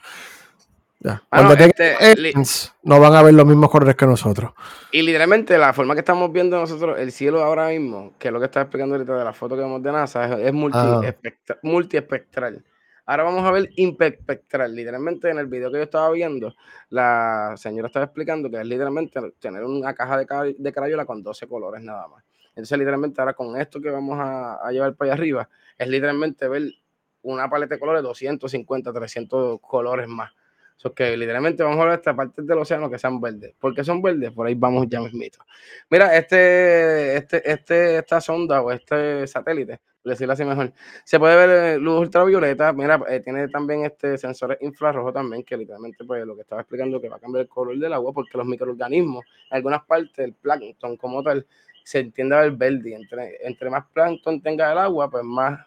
[1.01, 1.23] Ya.
[1.29, 2.33] Cuando este,
[2.83, 4.53] no van a ver los mismos colores que nosotros.
[4.91, 8.41] Y literalmente la forma que estamos viendo nosotros el cielo ahora mismo, que es lo
[8.41, 10.53] que está explicando ahorita de la foto que vemos de NASA, es, es
[11.63, 12.65] multiespectral.
[13.09, 14.75] Ahora vamos a ver imperspectral.
[14.75, 16.55] Literalmente en el video que yo estaba viendo,
[16.91, 21.47] la señora estaba explicando que es literalmente tener una caja de, de crayola con 12
[21.47, 22.23] colores nada más.
[22.51, 26.65] Entonces literalmente ahora con esto que vamos a, llevar para allá arriba, es literalmente ver
[27.23, 30.33] una paleta de colores, 250, 300 colores más.
[30.79, 33.53] So que literalmente vamos a ver esta parte del océano que sean verdes.
[33.59, 34.31] ¿Por qué son verdes?
[34.31, 35.41] Por ahí vamos ya mismito.
[35.91, 40.73] Mira, este, este, este, esta sonda o este satélite decirlo así mejor.
[41.05, 45.57] Se puede ver eh, luz ultravioleta, mira, eh, tiene también este sensores infrarrojos también, que
[45.57, 48.39] literalmente pues lo que estaba explicando que va a cambiar el color del agua porque
[48.39, 51.47] los microorganismos, en algunas partes el plancton como tal,
[51.85, 52.95] se entiende a ver verde.
[52.95, 55.61] Entre, entre más plancton tenga el agua, pues más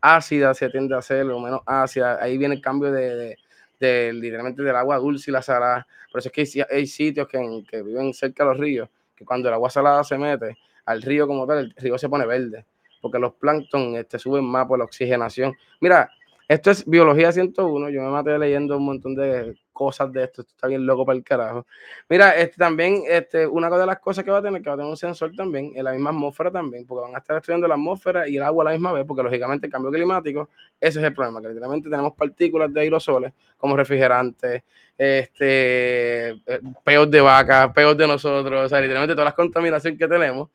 [0.00, 2.18] ácida se tiende a hacer o menos ácida.
[2.20, 3.36] Ahí viene el cambio de,
[3.80, 5.86] literalmente del agua dulce y la salada.
[6.10, 9.48] Por eso es que hay, sitios que, que viven cerca de los ríos, que cuando
[9.48, 12.64] el agua salada se mete al río como tal, el río se pone verde
[13.06, 15.54] porque los plancton este, suben más por la oxigenación.
[15.80, 16.10] Mira,
[16.48, 20.54] esto es biología 101, yo me maté leyendo un montón de cosas de esto, esto
[20.54, 21.66] está bien loco para el carajo.
[22.08, 24.78] Mira, este, también este, una de las cosas que va a tener, que va a
[24.78, 27.74] tener un sensor también, en la misma atmósfera también, porque van a estar estudiando la
[27.74, 30.48] atmósfera y el agua a la misma vez, porque lógicamente el cambio climático,
[30.80, 34.62] ese es el problema, que literalmente tenemos partículas de aerosoles como refrigerantes,
[34.96, 40.08] este, eh, peos de vaca, peos de nosotros, o sea, literalmente todas las contaminaciones que
[40.08, 40.48] tenemos,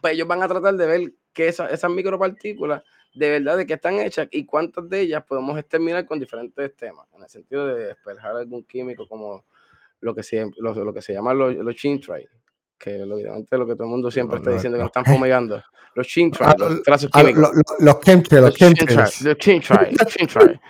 [0.00, 2.82] pues ellos van a tratar de ver que esas micropartículas
[3.14, 7.06] de verdad de qué están hechas y cuántas de ellas podemos exterminar con diferentes temas,
[7.14, 9.44] en el sentido de despejar algún químico como
[10.00, 12.26] lo que se, lo, que se llama los, los chintray,
[12.78, 15.62] que lo, lo que todo el mundo siempre está diciendo que nos están fumigando.
[15.94, 17.50] Los chintray, ah, los trazos ah, químicos.
[17.80, 19.22] Los chemtrails, los chemtrails.
[19.22, 20.60] Los chintray, los chintray.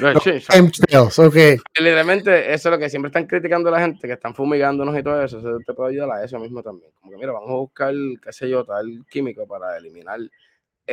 [0.00, 1.34] Los chemtrails, ok.
[1.78, 5.22] Literalmente eso es lo que siempre están criticando la gente, que están fumigándonos y todo
[5.22, 5.38] eso.
[5.38, 6.92] Eso te puede ayudar a eso mismo también.
[7.00, 10.20] Como que mira, vamos a buscar, qué sé yo, tal químico para eliminar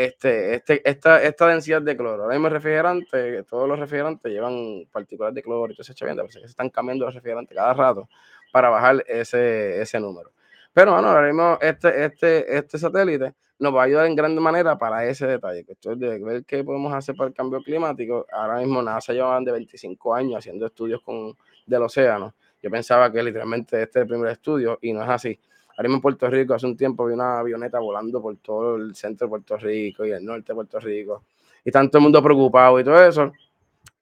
[0.05, 2.23] este, este, esta, esta densidad de cloro.
[2.23, 6.41] Ahora mismo refrigerante, todos los refrigerantes llevan partículas de cloro y todo ese bien, se
[6.41, 8.07] están cambiando los refrigerantes cada rato
[8.51, 10.31] para bajar ese, ese número.
[10.73, 14.77] Pero bueno, ahora mismo este, este, este satélite nos va a ayudar en gran manera
[14.77, 18.27] para ese detalle, que es de ver qué podemos hacer para el cambio climático.
[18.31, 21.35] Ahora mismo NASA llevan de 25 años haciendo estudios con,
[21.65, 22.35] del océano.
[22.61, 25.39] Yo pensaba que literalmente este es el primer estudio y no es así.
[25.77, 28.95] Ahora mismo en Puerto Rico, hace un tiempo vi una avioneta volando por todo el
[28.95, 31.23] centro de Puerto Rico y el norte de Puerto Rico.
[31.63, 33.31] Y todo el mundo preocupado y todo eso.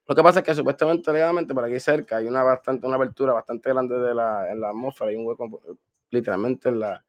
[0.08, 3.34] Lo que pasa es que supuestamente, legalmente, por aquí cerca hay una bastante, una abertura
[3.34, 5.60] bastante grande de la, en la atmósfera, hay un hueco
[6.10, 7.04] literalmente en la,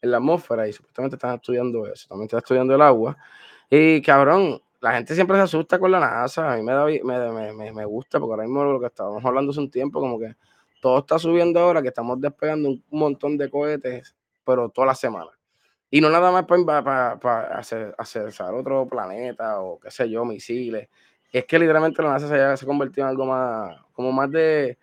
[0.00, 3.14] en la atmósfera y supuestamente están estudiando eso, también están estudiando el agua.
[3.68, 7.52] Y cabrón, la gente siempre se asusta con la NASA, a mí me, da, me,
[7.52, 10.34] me, me gusta, porque ahora mismo lo que estábamos hablando hace un tiempo, como que
[10.80, 15.30] todo está subiendo ahora, que estamos despegando un montón de cohetes, pero toda la semana.
[15.90, 20.88] Y no nada más para, para, hacer, hacer, otro planeta o qué sé yo, misiles.
[21.32, 24.78] Es que literalmente la NASA se, se ha convertido en algo más, como más de,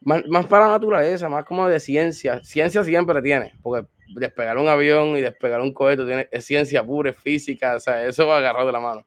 [0.00, 2.42] más, más, para la naturaleza, más como de ciencia.
[2.42, 7.10] Ciencia siempre tiene, porque despegar un avión y despegar un cohete tiene, es ciencia pura,
[7.10, 9.06] es física, o sea, eso va agarrado de la mano.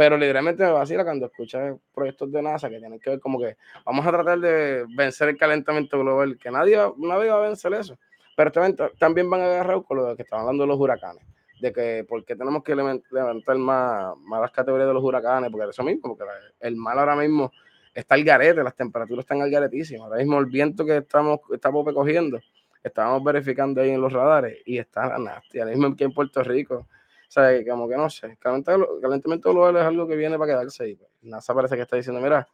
[0.00, 3.58] Pero literalmente me vacila cuando escuchas proyectos de NASA que tienen que ver como que
[3.84, 7.98] vamos a tratar de vencer el calentamiento global, que nadie, nadie va a vencer eso.
[8.34, 8.50] Pero
[8.98, 11.22] también van a agarrar con lo que estaban hablando de los huracanes,
[11.60, 15.82] de que por qué tenemos que levantar más, más categorías de los huracanes, porque eso
[15.82, 16.24] mismo, porque
[16.60, 17.52] el mal ahora mismo
[17.92, 20.04] está al garete, las temperaturas están al garetísimo.
[20.04, 22.40] Ahora mismo el viento que estamos, estamos cogiendo,
[22.82, 25.58] estábamos verificando ahí en los radares y está nasty.
[25.58, 26.86] Ahora mismo aquí en Puerto Rico
[27.30, 30.96] o sea, como que no sé, calentamiento global es algo que viene para quedarse y
[30.96, 32.44] pues, NASA parece que está diciendo, mira,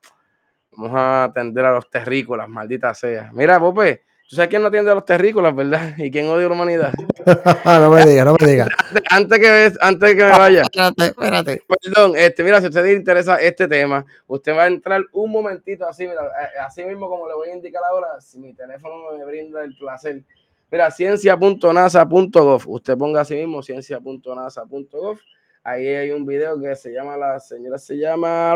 [0.72, 3.30] vamos a atender a los terrícolas, maldita sea.
[3.32, 5.94] Mira, Pope, ¿tú sabes quién no atiende a los terrícolas, verdad?
[5.96, 6.92] ¿Y quién odia a la humanidad?
[7.64, 8.68] no me digas, no me digas.
[9.10, 10.62] Antes que, antes que me vaya.
[10.64, 11.62] Espérate, espérate.
[11.82, 15.30] Perdón, este, mira, si a usted le interesa este tema, usted va a entrar un
[15.30, 19.16] momentito así, mira, eh, así mismo como le voy a indicar ahora, si mi teléfono
[19.16, 20.22] me brinda el placer
[20.70, 22.68] Mira, ciencia.nasa.gov.
[22.68, 25.18] Usted ponga así mismo ciencia.nasa.gov.
[25.62, 28.54] Ahí hay un video que se llama, la señora se llama,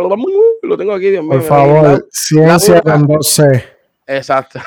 [0.63, 1.33] lo tengo aquí, Dios mío.
[1.33, 3.65] Por favor, ciencia con 12.
[4.07, 4.61] Exacto.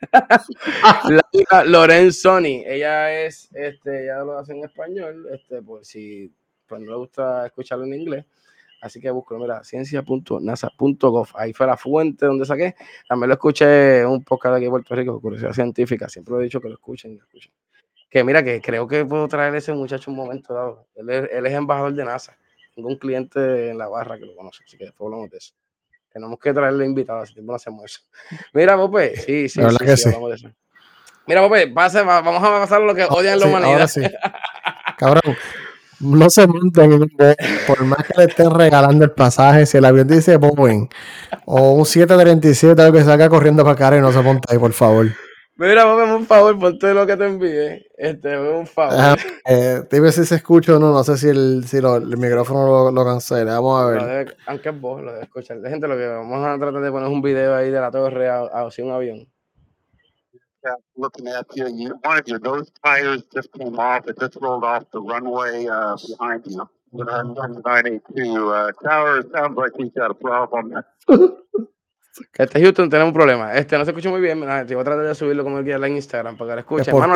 [1.50, 6.32] la Lorenzoni, ella es, este, ella lo hace en español, este, por si
[6.66, 8.24] pues no le gusta escucharlo en inglés.
[8.80, 11.28] Así que busco, mira, ciencia.nasa.gov.
[11.34, 12.74] Ahí fue la fuente donde saqué.
[13.08, 16.08] También lo escuché un poco de aquí de Puerto Rico, curiosidad científica.
[16.08, 17.52] Siempre he dicho que lo escuchen lo escuchen.
[18.08, 20.86] Que mira, que creo que puedo traer ese muchacho un momento dado.
[20.94, 22.36] Él es, embajador de NASA.
[22.74, 25.54] Tengo un cliente en la barra que lo conoce, así que después hablamos de eso.
[26.08, 28.00] Tenemos que traerle invitado, así que no hacemos eso.
[28.54, 30.50] Mira, Pope, sí, sí, sí, sí, hablamos de eso.
[31.26, 33.86] Mira, Pope, pase, vamos a pasar lo que odian la humanidad.
[33.86, 34.00] Sí.
[34.98, 35.36] Cabrón,
[36.00, 37.10] no se monten
[37.66, 40.88] por más que le estén regalando el pasaje, si el avión dice Boeing
[41.44, 44.72] o un 737 algo que salga corriendo para acá y no se monte ahí, por
[44.72, 45.06] favor.
[45.56, 47.86] Mira, ponme un favor, ponte lo que te envíe.
[47.98, 49.18] Este, un favor.
[49.44, 52.66] Eh, dime si se escucha o no, no sé si el, si lo, el micrófono
[52.66, 53.60] lo, lo cancela.
[53.60, 54.36] Vamos a ver.
[54.46, 55.58] aunque es vos, lo debe escuchar.
[55.62, 58.38] Gente, lo que vamos a tratar de poner un video ahí de la torre a,
[58.38, 59.28] a, a un avión.
[60.96, 64.08] Looking at you, you one of your nose tires just came off.
[64.08, 66.68] It just rolled off the runway uh, behind you.
[68.50, 70.82] Uh, tower sounds like he's got a problem.
[72.36, 73.54] Este Houston tenemos un problema.
[73.54, 74.40] Este no se escucha muy bien.
[74.40, 76.98] Voy a tratar de subirlo como quiera en Instagram para que lo escuchen.
[76.98, 77.14] Mano,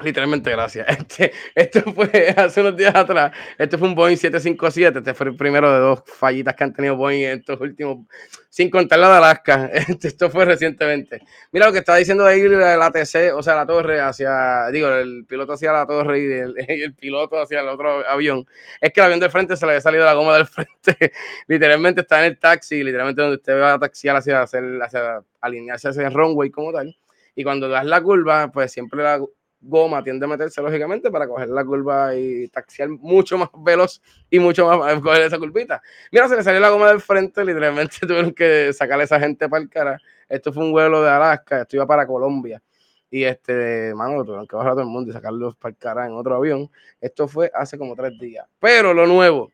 [0.00, 0.86] Literalmente, gracias.
[0.98, 3.32] Este, esto fue hace unos días atrás.
[3.56, 4.98] Este fue un Boeing 757.
[4.98, 8.06] Este fue el primero de dos fallitas que han tenido Boeing en estos últimos,
[8.48, 9.70] sin contar la de Alaska.
[9.88, 11.20] Este, esto fue recientemente.
[11.50, 14.88] Mira lo que estaba diciendo de ir la TC, o sea, la torre hacia, digo,
[14.88, 18.46] el piloto hacia la torre y el, piloto hacia el otro avión.
[18.80, 21.12] Es que el avión de frente se le había salido la goma del frente.
[21.48, 25.88] literalmente está en el taxi, literalmente donde usted va a taxiar hacia, hacia, hacia alinearse
[25.88, 26.96] hacia el runway como tal.
[27.34, 29.20] Y cuando das la curva, pues siempre la
[29.60, 34.00] goma tiende a meterse lógicamente para coger la curva y taxiar mucho más veloz
[34.30, 35.82] y mucho más coger esa curvita.
[36.12, 39.48] Mira, se le salió la goma del frente, literalmente tuvieron que sacarle a esa gente
[39.48, 39.98] para el cara.
[40.28, 42.62] Esto fue un vuelo de Alaska, esto iba para Colombia.
[43.10, 46.06] y este, mano, tuvieron que bajar a todo el mundo y sacarlos para el cara
[46.06, 46.70] en otro avión.
[47.00, 48.46] Esto fue hace como tres días.
[48.60, 49.50] Pero lo nuevo,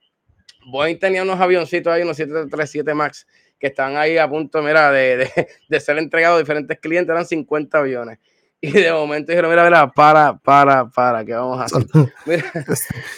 [0.67, 3.27] Boeing tenía unos avioncitos ahí, unos 737 MAX,
[3.59, 7.25] que están ahí a punto, mira, de, de, de ser entregados a diferentes clientes, eran
[7.25, 8.19] 50 aviones.
[8.67, 11.87] Y de momento dijeron, mira, mira, para, para, para, ¿qué vamos a hacer?
[12.25, 12.45] Mira,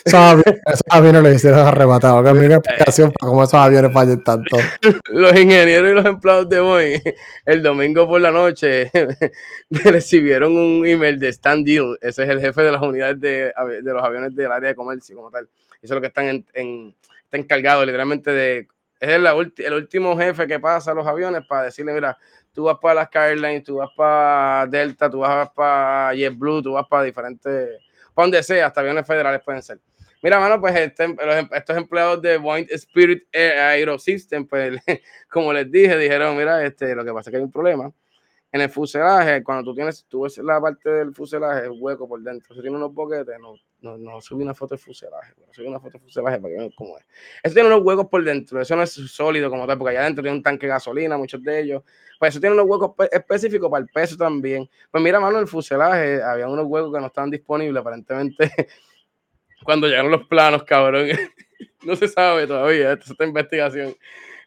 [0.05, 2.24] Esos aviones, esos aviones lo hicieron arrebatado.
[2.24, 4.57] Que una explicación para cómo esos aviones fallan tanto.
[5.11, 7.01] los ingenieros y los empleados de Boeing
[7.44, 8.90] el domingo por la noche
[9.70, 13.92] recibieron un email de Stan Deal, ese es el jefe de las unidades de, de
[13.92, 15.44] los aviones del área de comercio como tal.
[15.82, 16.94] Eso es lo que están en, en-
[17.24, 18.68] está encargado literalmente de,
[19.01, 22.16] es el, el último jefe que pasa a los aviones para decirle, mira,
[22.57, 26.86] tú vas para las Airlines, tú vas para Delta, tú vas para JetBlue, tú vas
[26.88, 27.78] para diferentes,
[28.14, 29.78] para donde sea, hasta aviones federales pueden ser.
[30.22, 34.72] Mira, mano, pues este- em- estos empleados de Boeing Spirit Aerosystem, pues
[35.30, 37.92] como les dije, dijeron, mira, este, lo que pasa es que hay un problema.
[38.52, 42.22] En el fuselaje, cuando tú tienes, tú ves la parte del fuselaje, el hueco por
[42.22, 45.79] dentro, si tiene unos boquetes, no, no, no subí una foto del fuselaje, subí una
[45.79, 47.05] foto del fuselaje para que cómo es.
[47.43, 50.22] Eso tiene unos huecos por dentro, eso no es sólido como tal, porque allá adentro
[50.22, 51.83] tiene un tanque de gasolina, muchos de ellos.
[52.18, 54.68] Pues eso tiene unos huecos pe- específicos para el peso también.
[54.91, 58.51] Pues mira, mano, el fuselaje, había unos huecos que no estaban disponibles, aparentemente,
[59.64, 61.09] cuando llegaron los planos, cabrón.
[61.85, 63.95] no se sabe todavía, esto es esta investigación.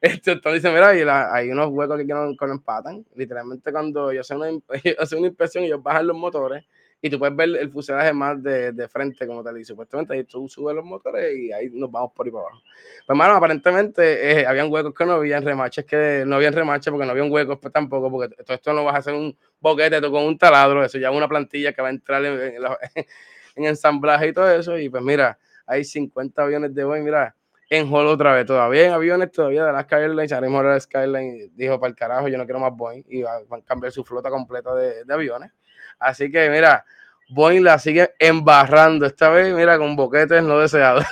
[0.02, 3.06] Este, entonces dice, mira, y hay unos huecos que no, que no empatan.
[3.16, 4.50] Literalmente cuando yo hacen una,
[4.84, 6.66] ellos hacen una inspección, ellos bajan los motores
[7.02, 9.58] y tú puedes ver el fuselaje más de, de frente como tal.
[9.60, 12.62] Y supuestamente ahí tú subes los motores y ahí nos vamos por ahí para abajo.
[13.06, 17.06] Pues, mano, aparentemente eh, habían huecos que no habían remaches, que no habían remaches porque
[17.06, 20.24] no habían huecos pues, tampoco, porque todo esto no vas a hacer un boquete con
[20.26, 22.78] un taladro, eso ya es una plantilla que va a entrar en, en la-
[23.56, 24.78] en ensamblaje y todo eso.
[24.78, 27.36] Y pues mira, hay 50 aviones de Boeing, mira,
[27.70, 28.45] en Hall otra vez.
[28.45, 32.38] Todavía en aviones, todavía de las Airlines, ahora la Skyline dijo para el carajo, yo
[32.38, 35.52] no quiero más Boeing y va- van a cambiar su flota completa de, de aviones.
[36.00, 36.86] Así que mira,
[37.30, 41.06] Boeing la sigue embarrando esta vez, mira, con boquetes no deseados.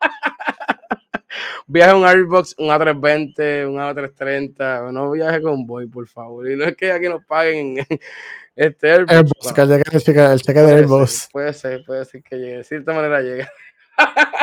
[1.66, 6.50] viaje un Airbox, un A320, un A330, no viaje con Boeing, por favor.
[6.50, 7.76] Y no es que aquí nos paguen
[8.56, 8.90] este.
[8.90, 9.08] Airbus,
[9.54, 12.36] bueno, que el cheque, el cheque, el cheque de ser, puede ser, puede ser que
[12.36, 13.50] llegue, de cierta manera llega.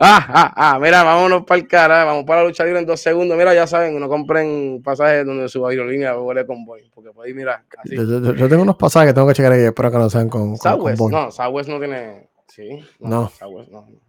[0.00, 3.00] Ah, ah, ah, mira, vámonos para el cara, vamos para la lucha libre en dos
[3.00, 3.36] segundos.
[3.36, 6.88] Mira, ya saben, no compren pasajes donde su aerolínea vuele con Boeing,
[7.18, 7.96] porque por ahí, mira, así.
[7.96, 10.28] Yo, yo- yo tengo unos pasajes que tengo que checar aquí, espero que no sean
[10.28, 13.28] con, Southwest, no, Southwest no tiene, sí, No.
[13.30, 13.82] Southwest no.
[13.82, 14.00] no.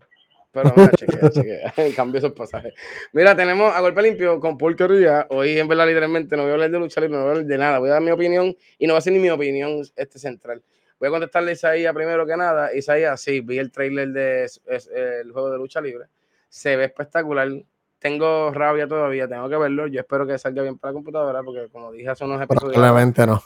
[0.51, 2.73] Pero mira, chequea, chequea, cambio esos pasajes.
[3.13, 5.27] Mira, tenemos a golpe limpio con porquería.
[5.29, 7.45] Hoy, en verdad, literalmente no voy a hablar de lucha libre, no voy a hablar
[7.45, 7.77] de nada.
[7.77, 10.63] Voy a dar mi opinión y no va a ser ni mi opinión este central.
[10.99, 12.73] Voy a contestarle a Isaías primero que nada.
[12.75, 14.49] Isaías, sí, vi el trailer del
[14.95, 16.05] el juego de lucha libre.
[16.49, 17.47] Se ve espectacular.
[17.99, 19.87] Tengo rabia todavía, tengo que verlo.
[19.87, 22.73] Yo espero que salga bien para la computadora, porque como dije hace unos episodios.
[22.73, 23.43] Probablemente no.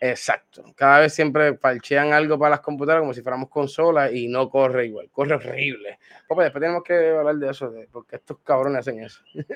[0.00, 0.62] Exacto.
[0.76, 4.86] Cada vez siempre parchean algo para las computadoras como si fuéramos consolas y no corre
[4.86, 5.08] igual.
[5.10, 5.98] Corre horrible.
[6.28, 9.20] Pues después tenemos que hablar de eso, de porque estos cabrones hacen eso.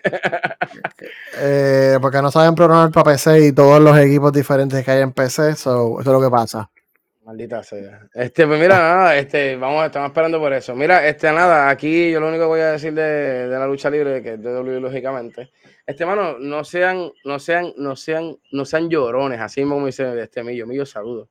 [1.39, 5.12] Eh, porque no saben programar para PC y todos los equipos diferentes que hay en
[5.12, 6.70] PC, so, eso es lo que pasa.
[7.33, 8.07] Maldita sea.
[8.12, 10.76] Este, pues mira, nada, este, vamos, estamos esperando por eso.
[10.76, 13.89] Mira, este, nada, aquí yo lo único que voy a decir de, de la lucha
[13.89, 15.51] libre, que es de WWE, lógicamente.
[15.87, 20.20] Este, mano, no sean, no sean, no sean, no sean llorones, así mismo como dice
[20.20, 21.30] este Millo, Millo, saludo.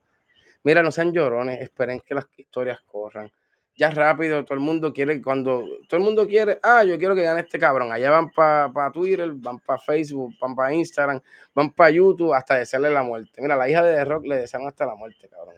[0.64, 3.32] Mira, no sean llorones, esperen que las historias corran.
[3.76, 7.22] Ya rápido, todo el mundo quiere, cuando todo el mundo quiere, ah, yo quiero que
[7.22, 7.91] gane este cabrón.
[7.91, 11.22] Allá van para Twitter, van para Facebook, van para Instagram,
[11.54, 13.39] van para YouTube, hasta desearle la muerte.
[13.39, 15.56] Mira, la hija de The Rock le desearon hasta la muerte, cabrón.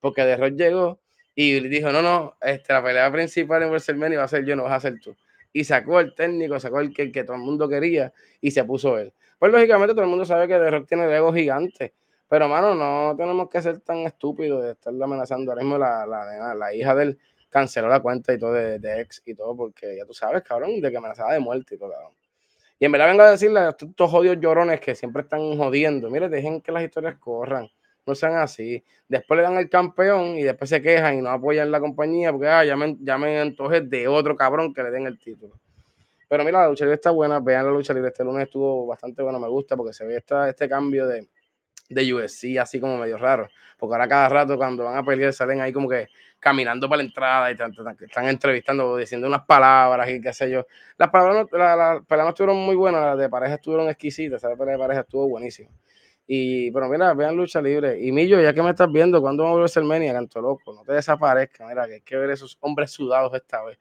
[0.00, 1.00] Porque The Rock llegó
[1.34, 4.64] y dijo, no, no, este, la pelea principal en WrestleMania va a ser yo, no
[4.64, 5.16] vas a ser tú.
[5.52, 8.98] Y sacó el técnico, sacó el que, que todo el mundo quería y se puso
[8.98, 9.12] él.
[9.38, 11.94] Pues lógicamente todo el mundo sabe que The Rock tiene el ego gigante.
[12.28, 15.50] Pero, mano, no tenemos que ser tan estúpidos de estarle amenazando.
[15.50, 17.18] Ahora mismo la, la, la, hija de él
[17.48, 20.80] canceló la cuenta y todo de, de, ex y todo, porque ya tú sabes, cabrón,
[20.80, 22.12] de que amenazaba de muerte y todo, cabrón.
[22.78, 26.28] Y en verdad vengo a decirle a estos jodidos llorones que siempre están jodiendo, mire,
[26.28, 27.68] dejen que las historias corran,
[28.08, 28.82] no sean así.
[29.08, 32.48] Después le dan el campeón y después se quejan y no apoyan la compañía porque
[32.48, 35.54] ah, llamen, llamen entonces de otro cabrón que le den el título.
[36.28, 39.22] Pero mira, la lucha libre está buena, vean la lucha libre, este lunes estuvo bastante
[39.22, 41.28] bueno, me gusta porque se ve esta, este cambio de,
[41.88, 43.48] de USC así como medio raro,
[43.78, 47.04] porque ahora cada rato cuando van a pelear salen ahí como que caminando para la
[47.04, 50.66] entrada y están, están entrevistando, diciendo unas palabras y qué sé yo.
[50.96, 54.42] Las palabras, no, las la peleas no estuvieron muy buenas, las de pareja estuvieron exquisitas,
[54.42, 55.70] esa pelea de pareja estuvo buenísima.
[56.30, 57.98] Y, pero mira, vean lucha libre.
[57.98, 60.12] Y Millo, ya que me estás viendo, ¿cuándo vamos a ver WrestleMania?
[60.12, 63.78] Canto loco, no te desaparezca, mira, que hay que ver esos hombres sudados esta vez.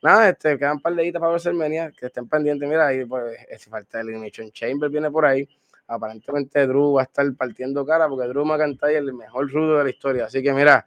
[0.00, 3.36] Nada, este, quedan un par de días para WrestleMania, que estén pendientes, mira, ahí pues,
[3.58, 5.48] si falta el Elimination Chamber, viene por ahí.
[5.88, 9.84] aparentemente Drew va a estar partiendo cara porque Drew McIntyre es el mejor rudo de
[9.84, 10.26] la historia.
[10.26, 10.86] Así que mira,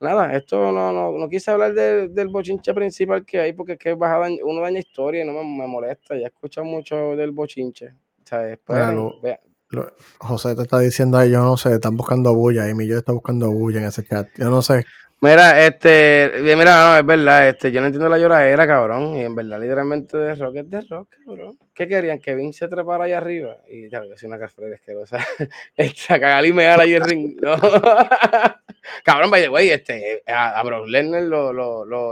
[0.00, 3.78] nada, esto no, no, no quise hablar de, del bochinche principal que hay porque es
[3.78, 6.14] que baja, uno daña historia y no me, me molesta.
[6.14, 7.94] Ya he escuchado mucho del bochinche.
[8.22, 8.78] O sea, después,
[9.22, 9.40] Mira,
[9.70, 12.98] lo, José te está diciendo ahí, yo no sé, están buscando bulla y mi yo
[12.98, 14.28] está buscando bulla en ese chat.
[14.36, 14.84] Yo no sé.
[15.20, 19.34] Mira, este, mira, no, es verdad, este, yo no entiendo la lloradera, cabrón, y en
[19.34, 21.58] verdad, literalmente de rock es de rock, cabrón.
[21.72, 22.18] ¿Qué querían?
[22.18, 23.56] Que Vince se trepara allá arriba.
[23.68, 25.26] Y ya, yo soy una o sea,
[25.76, 27.56] esta cagalí me da la ring, no.
[29.04, 32.10] cabrón, by the way, este, a, a Brock Lesnar lo, lo, lo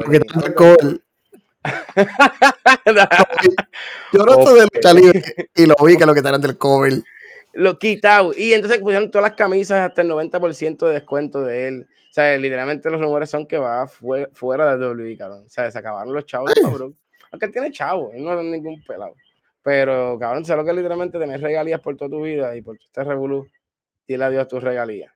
[4.13, 5.25] yo no estoy de lucha libre
[5.55, 6.93] y lo vi que lo que están del cover.
[7.55, 8.33] Lo quitado.
[8.37, 11.87] Y entonces pusieron todas las camisas hasta el 90% de descuento de él.
[12.11, 15.45] O sea, literalmente los rumores son que va fuera, de WWE, cabrón.
[15.47, 16.97] O sea, se acabaron los chavos, cabrón.
[17.33, 19.15] Aunque él tiene chavos, él no es ningún pelado.
[19.63, 22.77] Pero, cabrón, sé lo que es literalmente tener regalías por toda tu vida y por
[22.77, 23.49] este revolú.
[24.07, 25.11] Dile adiós a tus regalías.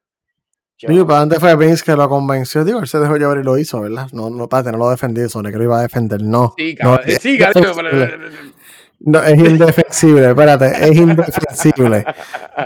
[0.80, 3.58] Digo, para antes fue Vince que lo convenció, digo, él se dejó llevar y lo
[3.58, 4.06] hizo, ¿verdad?
[4.12, 6.54] No, no, para no lo defendí, eso, que lo iba a defender, no.
[6.56, 8.42] Sí, cabrón, no, sí, cabrón.
[9.00, 12.04] No, es indefensible, espérate, es indefensible.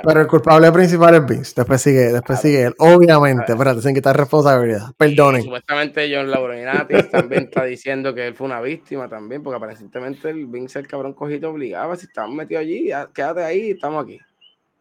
[0.03, 1.53] Pero el culpable principal es Vince.
[1.57, 2.75] Después sigue, después sigue él.
[2.79, 4.93] Obviamente, espérate, sin quitar responsabilidad.
[4.97, 5.43] Perdonen.
[5.43, 10.47] supuestamente John Laurinati también está diciendo que él fue una víctima también, porque aparentemente el
[10.47, 11.97] Vince, el cabrón cogido, obligaba.
[11.97, 14.19] Si estamos metidos allí, quédate ahí, estamos aquí.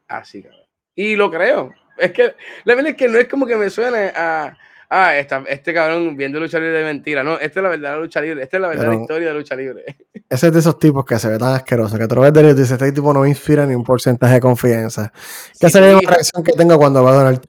[0.07, 0.61] Así, cabrón.
[0.95, 1.73] Y lo creo.
[1.97, 2.33] Es que
[2.63, 4.57] la verdad es que no es como que me suene a
[4.91, 7.23] ah, este cabrón viendo lucha libre de mentira.
[7.23, 8.43] No, esta es la verdadera lucha libre.
[8.43, 9.97] Esta es la verdadera historia de lucha libre.
[10.29, 12.57] Ese es de esos tipos que se ve tan asqueroso, que a través de ellos
[12.57, 15.11] dice, este tipo no inspira ni un porcentaje de confianza.
[15.59, 17.41] ¿Qué sería la reacción que tengo cuando va a donar?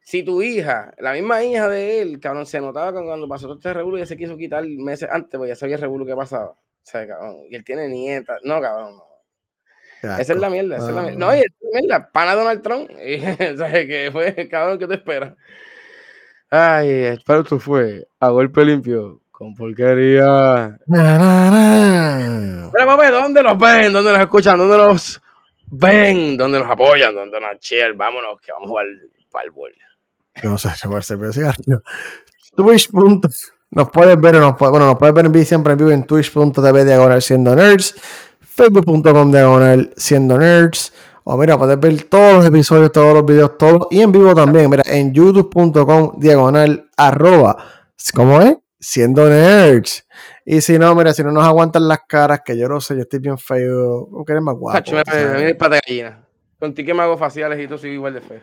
[0.00, 3.72] Si tu hija, la misma hija de él, cabrón, se notaba cuando pasó todo este
[3.72, 6.50] revuelo y se quiso quitar meses antes, pues ya sabía el revuelo que pasaba.
[6.50, 8.38] O sea, cabrón, y él tiene nieta.
[8.42, 9.14] No, cabrón, no.
[10.18, 11.18] Esa es la mierda, esa es la mierda.
[11.18, 12.90] No, y es mierda, pana Donald Trump.
[13.04, 15.34] Y, o sea, que fue, cabrón, ¿qué te espera?
[16.56, 20.78] Ay, espero que fue a golpe limpio, con porquería.
[20.86, 23.92] Pero papi, ¿dónde los ven?
[23.92, 24.58] ¿Dónde los escuchan?
[24.58, 25.20] ¿Dónde los
[25.66, 26.36] ven?
[26.36, 27.12] ¿Dónde los apoyan?
[27.12, 27.94] ¿Dónde nos cheer?
[27.94, 28.86] Vámonos, que vamos a jugar
[29.32, 29.72] para el bol.
[30.44, 31.82] No sé, llamarse, pero cigarrillo.
[32.54, 32.88] Twitch.
[33.72, 36.84] Nos puedes ver, nos bueno, nos puedes ver en vivo siempre en vivo en twitch.tv
[36.84, 37.96] diagonal siendo nerds,
[38.40, 40.92] facebook.com diagonal siendo nerds,
[41.26, 43.86] o mira, puedes ver todos los episodios, todos los videos, todos.
[43.90, 47.56] Y en vivo también, mira, en youtube.com diagonal arroba.
[48.14, 48.58] ¿Cómo es?
[48.78, 50.06] Siendo nerds.
[50.44, 53.02] Y si no, mira, si no nos aguantan las caras, que yo no sé, yo
[53.02, 54.06] estoy bien feo.
[54.10, 54.76] ¿Cómo que eres más guapo?
[54.76, 56.22] Cacho, me, me, pata gallina.
[56.58, 58.40] Contigo que me hago faciales y tú soy igual de feo.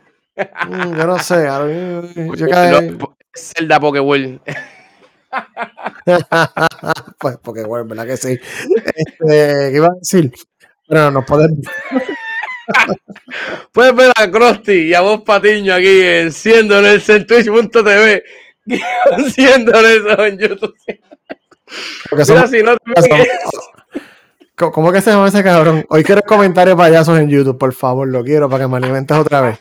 [0.67, 1.45] Mm, yo no sé.
[1.45, 2.97] Yo, yo cae...
[3.35, 4.41] Zelda Pokéball.
[7.19, 8.39] pues Pokéball, ¿verdad que sí?
[8.95, 10.31] Este, ¿Qué iba a decir?
[10.87, 11.59] Bueno, nos podemos...
[13.71, 18.23] Puedes ver a Krusty y a vos Patiño aquí en Siendo en el Twitch.tv.
[19.33, 20.75] Siendo eso en YouTube.
[22.11, 22.75] Mira, si no
[24.55, 25.85] ¿Cómo que se llama ese cabrón?
[25.89, 29.41] Hoy quiero comentarios payasos en YouTube, por favor, lo quiero para que me alimentes otra
[29.41, 29.59] vez.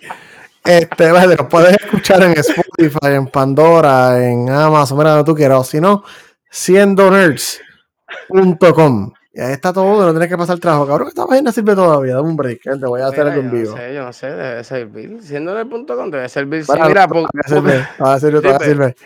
[0.62, 5.60] Este, vale, lo puedes escuchar en Spotify, en Pandora, en Amazon, mira donde tú quieras,
[5.60, 6.04] o si no,
[6.50, 9.12] siendo nerds.com.
[9.32, 10.88] Y ahí está todo, no tienes que pasar trabajo.
[10.88, 12.16] Cabrón, esta página sirve todavía.
[12.16, 13.70] Dame un break, te voy a hacer el en vivo.
[13.70, 15.22] No sé, yo no sé, debe servir.
[15.22, 16.64] Siendo en el punto con, debe servir.
[16.64, 18.96] Sí, mira, porque sirve, va a servir, va a servir.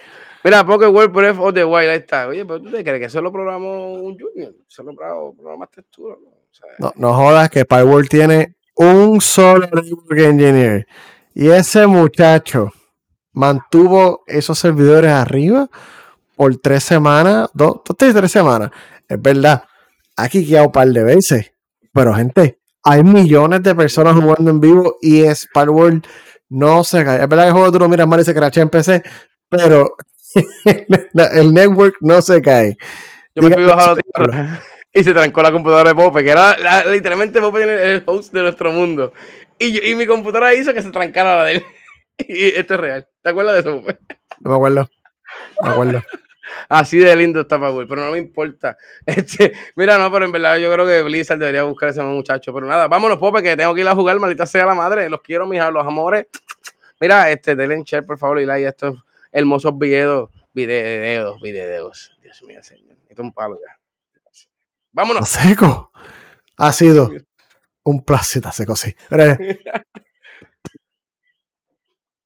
[0.42, 2.28] Mira, porque World Breath of the Wild, ahí está.
[2.28, 4.54] Oye, pero tú te crees que eso lo programó un Junior.
[4.66, 6.16] Solo programó textura.
[6.22, 6.28] ¿no?
[6.28, 10.86] O sea, no, no jodas que PyWorld tiene un solo network engineer.
[11.34, 12.72] Y ese muchacho
[13.32, 15.68] mantuvo esos servidores arriba
[16.36, 18.70] por tres semanas, dos, dos tres semanas.
[19.08, 19.64] Es verdad
[20.16, 21.52] aquí quedado un par de veces.
[21.92, 26.06] Pero, gente, hay millones de personas jugando en vivo y es World
[26.48, 27.22] no se cae.
[27.22, 29.02] Es verdad que el juego tú lo miras mal y se crachea en PC,
[29.48, 29.96] pero
[30.64, 32.76] el network no se cae.
[33.34, 33.96] Yo me fui bajado
[34.96, 38.70] y se trancó la computadora de Pope, que era literalmente Pope el host de nuestro
[38.70, 39.12] mundo.
[39.58, 41.64] Y, y mi computadora hizo que se trancara la de él.
[42.16, 43.08] Y esto es real.
[43.22, 43.98] ¿Te acuerdas de eso, Pope?
[44.38, 44.88] No me acuerdo.
[45.60, 46.02] No me acuerdo.
[46.68, 48.76] Así de lindo está Power, pero no me importa.
[49.06, 52.52] Este, mira, no, pero en verdad yo creo que Blizzard debería buscar a ese muchacho.
[52.52, 55.08] Pero nada, vámonos, Pope, que tengo que ir a jugar, maldita sea la madre.
[55.08, 56.26] Los quiero, mis los amores.
[57.00, 62.16] Mira, este, denle en share, por favor, y like a estos hermosos videos, videos, videos.
[62.22, 62.96] Dios mío, señor.
[63.08, 63.78] Esto es un palo ya.
[64.92, 65.28] Vámonos.
[65.28, 65.90] Seco.
[66.56, 67.10] Ha sido
[67.82, 68.94] un placer, seco, sí.